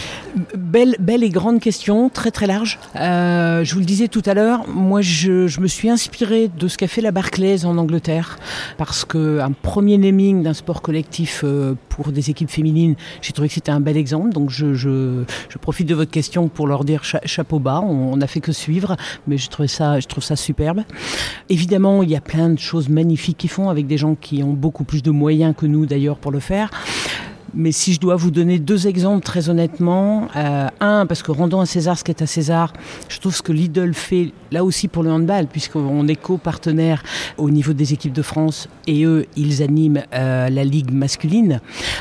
Belle, 0.54 0.96
belle 0.98 1.24
et 1.24 1.30
grande 1.30 1.60
question, 1.60 2.10
très 2.10 2.30
très 2.30 2.46
large. 2.46 2.78
Je 2.94 3.72
vous 3.72 3.80
le 3.80 3.86
disais 3.86 4.08
tout 4.08 4.22
à 4.26 4.34
l'heure, 4.34 4.66
moi 4.68 5.00
je, 5.00 5.60
me 5.60 5.66
suis 5.66 5.88
inspiré 5.88 6.48
de 6.48 6.68
ce 6.68 6.76
qu'a 6.76 6.88
fait 6.88 7.00
la 7.00 7.10
Barclays 7.10 7.64
en 7.64 7.78
Angleterre, 7.78 8.38
parce 8.76 9.04
qu'un 9.04 9.52
premier 9.52 9.98
naming 9.98 10.42
d'un 10.42 10.54
sport 10.54 10.82
collectif 10.82 11.44
pour 11.88 12.12
des 12.12 12.30
équipes 12.30 12.50
féminines, 12.50 12.96
j'ai 13.22 13.32
trouvé 13.32 13.48
que 13.48 13.54
c'était 13.54 13.72
un 13.72 13.80
bel 13.80 13.96
exemple. 13.96 14.30
Donc 14.30 14.50
je, 14.50 15.24
profite 15.60 15.88
de 15.88 15.94
votre 15.94 16.10
question 16.10 16.48
pour 16.48 16.66
leur 16.66 16.84
dire 16.84 17.04
cha 17.04 17.20
chapeau 17.24 17.58
bas, 17.58 17.80
on 17.80 18.16
n'a 18.16 18.26
fait 18.26 18.40
que 18.40 18.52
suivre, 18.52 18.96
mais 19.26 19.38
je, 19.38 19.48
ça, 19.66 20.00
je 20.00 20.06
trouve 20.06 20.24
ça 20.24 20.36
superbe. 20.36 20.82
Évidemment, 21.48 21.77
il 21.78 22.10
y 22.10 22.16
a 22.16 22.20
plein 22.20 22.50
de 22.50 22.58
choses 22.58 22.88
magnifiques 22.88 23.38
qu'ils 23.38 23.50
font 23.50 23.68
avec 23.68 23.86
des 23.86 23.98
gens 23.98 24.16
qui 24.16 24.42
ont 24.42 24.52
beaucoup 24.52 24.84
plus 24.84 25.02
de 25.02 25.10
moyens 25.10 25.54
que 25.56 25.66
nous 25.66 25.86
d'ailleurs 25.86 26.18
pour 26.18 26.32
le 26.32 26.40
faire. 26.40 26.70
Mais 27.54 27.72
si 27.72 27.94
je 27.94 28.00
dois 28.00 28.16
vous 28.16 28.30
donner 28.30 28.58
deux 28.58 28.86
exemples 28.86 29.24
très 29.24 29.48
honnêtement, 29.48 30.28
euh, 30.36 30.68
un 30.80 31.06
parce 31.06 31.22
que 31.22 31.32
rendons 31.32 31.60
à 31.60 31.66
César 31.66 31.98
ce 31.98 32.04
qui 32.04 32.10
est 32.10 32.22
à 32.22 32.26
César, 32.26 32.72
je 33.08 33.18
trouve 33.18 33.34
ce 33.34 33.42
que 33.42 33.52
Lidl 33.52 33.94
fait 33.94 34.32
là 34.50 34.64
aussi 34.64 34.88
pour 34.88 35.02
le 35.02 35.10
handball, 35.10 35.46
puisqu'on 35.46 36.06
est 36.08 36.16
co-partenaire 36.16 37.02
au 37.38 37.50
niveau 37.50 37.72
des 37.72 37.92
équipes 37.92 38.12
de 38.12 38.22
France 38.22 38.68
et 38.86 39.04
eux 39.04 39.26
ils 39.36 39.62
animent 39.62 40.02
euh, 40.14 40.50
la 40.50 40.64
ligue 40.64 40.92
masculine, 40.92 41.60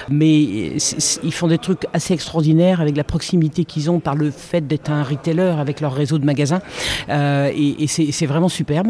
mais 0.09 0.75
ils 1.23 1.33
font 1.33 1.47
des 1.47 1.57
trucs 1.57 1.85
assez 1.93 2.13
extraordinaires 2.13 2.81
avec 2.81 2.97
la 2.97 3.03
proximité 3.03 3.63
qu'ils 3.65 3.89
ont 3.89 3.99
par 3.99 4.15
le 4.15 4.31
fait 4.31 4.67
d'être 4.67 4.91
un 4.91 5.03
retailer 5.03 5.55
avec 5.59 5.81
leur 5.81 5.93
réseau 5.93 6.17
de 6.17 6.25
magasins 6.25 6.61
euh, 7.09 7.51
et, 7.55 7.83
et 7.83 7.87
c'est 7.87 8.25
vraiment 8.25 8.49
superbe. 8.49 8.89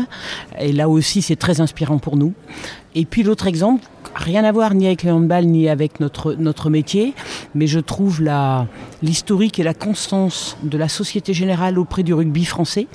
Et 0.59 0.73
là 0.73 0.89
aussi 0.89 1.21
c'est 1.21 1.35
très 1.35 1.61
inspirant 1.61 1.99
pour 1.99 2.17
nous. 2.17 2.33
Et 2.95 3.05
puis 3.05 3.21
l'autre 3.21 3.45
exemple 3.45 3.83
rien 4.17 4.43
à 4.43 4.51
voir 4.51 4.73
ni 4.73 4.87
avec 4.87 5.03
le 5.03 5.11
handball 5.11 5.45
ni 5.45 5.69
avec 5.69 5.99
notre, 5.99 6.33
notre 6.33 6.69
métier, 6.69 7.13
mais 7.55 7.67
je 7.67 7.79
trouve 7.79 8.21
l'historique 9.01 9.59
et 9.59 9.63
la 9.63 9.73
constance 9.73 10.57
de 10.63 10.77
la 10.77 10.89
Société 10.89 11.33
Générale 11.33 11.79
auprès 11.79 12.03
du 12.03 12.13
rugby 12.13 12.45
français, 12.45 12.87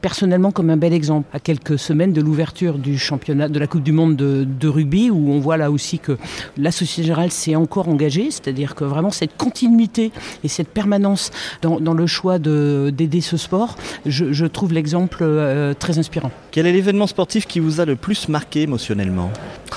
personnellement 0.00 0.50
comme 0.50 0.70
un 0.70 0.76
bel 0.76 0.92
exemple. 0.92 1.28
À 1.32 1.40
quelques 1.40 1.78
semaines 1.78 2.12
de 2.12 2.20
l'ouverture 2.20 2.78
du 2.78 2.98
championnat 2.98 3.48
de 3.48 3.58
la 3.58 3.66
Coupe 3.66 3.82
du 3.82 3.92
Monde 3.92 4.16
de, 4.16 4.44
de, 4.44 4.68
rugby, 4.68 5.10
où 5.10 5.30
on 5.30 5.38
voit 5.38 5.56
là 5.56 5.70
aussi 5.70 5.98
que 5.98 6.16
la 6.56 6.72
Société 6.72 7.02
Générale 7.02 7.30
s'est 7.30 7.56
encore 7.56 7.88
engagée, 7.88 8.30
c'est-à-dire 8.30 8.74
que 8.74 8.84
vraiment 8.84 9.10
cette 9.10 9.36
continuité 9.36 10.12
et 10.42 10.48
cette 10.48 10.68
permanence 10.68 11.30
dans, 11.62 11.80
dans 11.80 11.94
le 11.94 12.06
choix 12.06 12.38
d'aider 12.38 13.20
ce 13.20 13.36
sport, 13.36 13.76
je, 14.06 14.32
je 14.32 14.46
trouve 14.46 14.72
l'exemple 14.72 15.18
euh, 15.22 15.74
très 15.74 15.98
inspirant. 15.98 16.30
Quel 16.50 16.66
est 16.66 16.72
l'événement 16.72 17.06
sportif 17.06 17.46
qui 17.46 17.60
vous 17.60 17.80
a 17.80 17.84
le 17.84 17.96
plus 17.96 18.28
marqué 18.28 18.62
émotionnellement? 18.62 19.30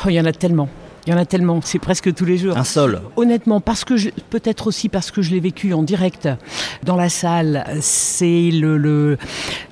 Oh, 0.05 0.09
Il 0.09 0.15
y 0.15 0.19
en 0.19 0.25
a 0.25 0.31
tellement. 0.31 0.69
Il 1.05 1.11
y 1.11 1.13
en 1.13 1.17
a 1.17 1.25
tellement, 1.25 1.59
c'est 1.61 1.79
presque 1.79 2.13
tous 2.13 2.23
les 2.23 2.37
jours. 2.37 2.57
Un 2.57 2.63
seul 2.63 3.01
Honnêtement, 3.17 3.59
parce 3.59 3.83
que 3.83 3.95
peut-être 4.29 4.67
aussi 4.67 4.87
parce 4.87 5.11
que 5.11 5.21
je 5.21 5.31
l'ai 5.31 5.41
vécu 5.41 5.73
en 5.73 5.83
direct 5.83 6.29
dans 6.83 6.95
la 6.95 7.09
salle, 7.09 7.65
c'est 7.81 8.49
le, 8.51 8.77
le, 8.77 9.17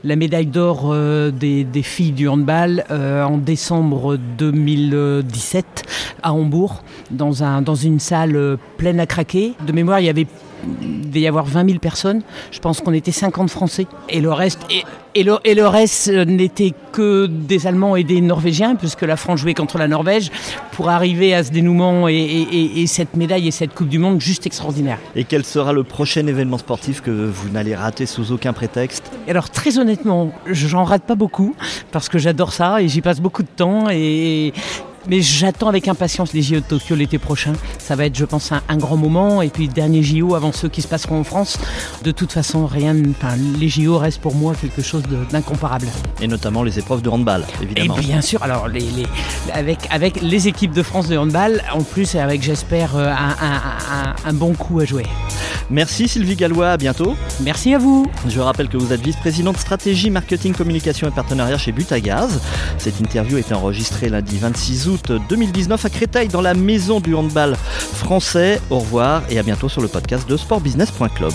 la 0.04 0.17
médaille 0.17 0.48
d'or 0.48 0.89
euh, 0.91 1.32
des, 1.32 1.63
des, 1.63 1.84
filles 1.84 2.12
du 2.12 2.28
handball 2.28 2.84
euh, 2.91 3.24
en 3.24 3.38
décembre 3.38 4.17
2017 4.38 5.84
à 6.22 6.34
Hambourg, 6.34 6.84
dans, 7.12 7.44
un, 7.44 7.62
dans 7.62 7.76
une 7.76 8.00
salle 8.00 8.58
pleine 8.78 9.00
à 9.00 9.06
craquer. 9.06 9.54
De 9.65 9.72
mémoire, 9.72 10.02
il 10.02 10.08
y 10.08 10.10
avait 10.10 10.28
devait 10.65 11.21
y 11.21 11.28
avoir 11.28 11.45
20 11.45 11.65
000 11.67 11.80
personnes. 11.80 12.21
Je 12.52 12.60
pense 12.60 12.82
qu'on 12.82 12.93
était 12.93 13.12
50 13.12 13.50
Français. 13.50 13.88
Et 14.10 14.21
le 14.21 14.32
reste, 14.32 14.60
et, 14.69 14.84
et 15.13 15.24
le, 15.24 15.38
et 15.43 15.56
le 15.56 15.67
reste 15.67 16.10
n'était 16.10 16.74
que 16.91 17.26
des 17.28 17.67
Allemands 17.67 17.95
et 17.95 18.04
des 18.04 18.21
Norvégiens, 18.21 18.76
puisque 18.76 19.02
la 19.02 19.17
France 19.17 19.39
jouait 19.39 19.54
contre 19.54 19.78
la 19.78 19.88
Norvège, 19.88 20.32
pour 20.71 20.89
arriver 20.89 21.34
à 21.34 21.43
ce 21.43 21.52
dénouement 21.52 22.08
et, 22.08 22.13
et, 22.13 22.82
et, 22.82 22.88
cette 22.88 23.15
médaille 23.15 23.47
et 23.47 23.52
cette 23.52 23.74
Coupe 23.74 23.89
du 23.89 24.00
Monde 24.00 24.21
juste 24.21 24.45
extraordinaire. 24.45 24.97
Et 25.15 25.24
quel 25.24 25.45
sera 25.45 25.74
le 25.74 25.84
prochain 25.84 26.26
événement 26.28 26.58
sportif 26.58 27.02
que 27.02 27.12
vous 27.12 27.50
n'allez 27.50 27.76
rater 27.76 28.06
sous 28.06 28.32
aucun 28.32 28.54
prétexte? 28.54 29.12
Alors 29.28 29.50
très 29.50 29.80
honnêtement, 29.80 30.32
j'en 30.47 30.84
rate 30.84 31.04
pas 31.04 31.15
beaucoup, 31.15 31.56
parce 31.91 32.10
que 32.10 32.17
j'adore 32.17 32.54
ça 32.54 32.82
et 32.82 32.88
j'y 32.88 33.02
passe 33.02 33.19
beaucoup 33.19 33.43
de 33.43 33.50
temps. 33.56 33.89
Et, 33.89 34.54
mais 35.07 35.21
j'attends 35.21 35.67
avec 35.67 35.87
impatience 35.87 36.33
les 36.33 36.41
JO 36.41 36.55
de 36.55 36.59
Tokyo 36.61 36.95
l'été 36.95 37.17
prochain. 37.17 37.53
Ça 37.79 37.95
va 37.95 38.05
être, 38.05 38.15
je 38.15 38.25
pense, 38.25 38.51
un, 38.51 38.61
un, 38.69 38.77
grand 38.77 38.97
moment. 38.97 39.41
Et 39.41 39.49
puis, 39.49 39.67
dernier 39.67 40.03
JO 40.03 40.35
avant 40.35 40.51
ceux 40.51 40.69
qui 40.69 40.81
se 40.81 40.87
passeront 40.87 41.19
en 41.19 41.23
France. 41.23 41.57
De 42.03 42.11
toute 42.11 42.31
façon, 42.31 42.65
rien. 42.65 42.95
Enfin, 43.09 43.35
les 43.59 43.69
JO 43.69 43.97
restent 43.97 44.21
pour 44.21 44.35
moi 44.35 44.53
quelque 44.59 44.81
chose 44.81 45.03
d'incomparable. 45.31 45.87
Et 46.21 46.27
notamment 46.27 46.63
les 46.63 46.79
épreuves 46.79 47.01
de 47.01 47.09
handball, 47.09 47.43
évidemment. 47.61 47.97
Et 47.97 48.01
bien 48.01 48.21
sûr, 48.21 48.43
alors, 48.43 48.67
les, 48.67 48.81
les, 48.81 49.05
avec, 49.53 49.79
avec 49.89 50.21
les 50.21 50.47
équipes 50.47 50.73
de 50.73 50.83
France 50.83 51.07
de 51.07 51.17
handball, 51.17 51.61
en 51.73 51.83
plus, 51.83 52.15
avec, 52.15 52.41
j'espère, 52.43 52.95
un, 52.95 53.35
un, 53.41 54.15
un, 54.25 54.33
bon 54.33 54.53
coup 54.53 54.79
à 54.79 54.85
jouer. 54.85 55.05
Merci 55.69 56.07
Sylvie 56.07 56.35
Gallois, 56.35 56.71
à 56.71 56.77
bientôt. 56.77 57.15
Merci 57.41 57.73
à 57.73 57.77
vous. 57.77 58.05
Je 58.27 58.39
rappelle 58.39 58.67
que 58.67 58.77
vous 58.77 58.91
êtes 58.91 59.01
vice-présidente 59.01 59.57
stratégie, 59.57 60.09
marketing, 60.09 60.53
communication 60.53 61.07
et 61.07 61.11
partenariat 61.11 61.57
chez 61.57 61.71
Butagaz. 61.71 62.41
Cette 62.77 62.99
interview 62.99 63.37
est 63.37 63.51
enregistrée 63.53 64.09
lundi 64.09 64.37
26 64.37 64.89
août 64.91 65.12
2019 65.30 65.86
à 65.86 65.89
Créteil 65.89 66.27
dans 66.27 66.41
la 66.41 66.54
maison 66.54 66.99
du 66.99 67.15
handball 67.15 67.56
français. 67.56 68.62
Au 68.69 68.80
revoir 68.80 69.23
et 69.30 69.39
à 69.39 69.43
bientôt 69.43 69.69
sur 69.69 69.82
le 69.82 69.88
podcast 69.88 70.27
de 70.30 70.38
sportbusiness.club. 70.38 71.34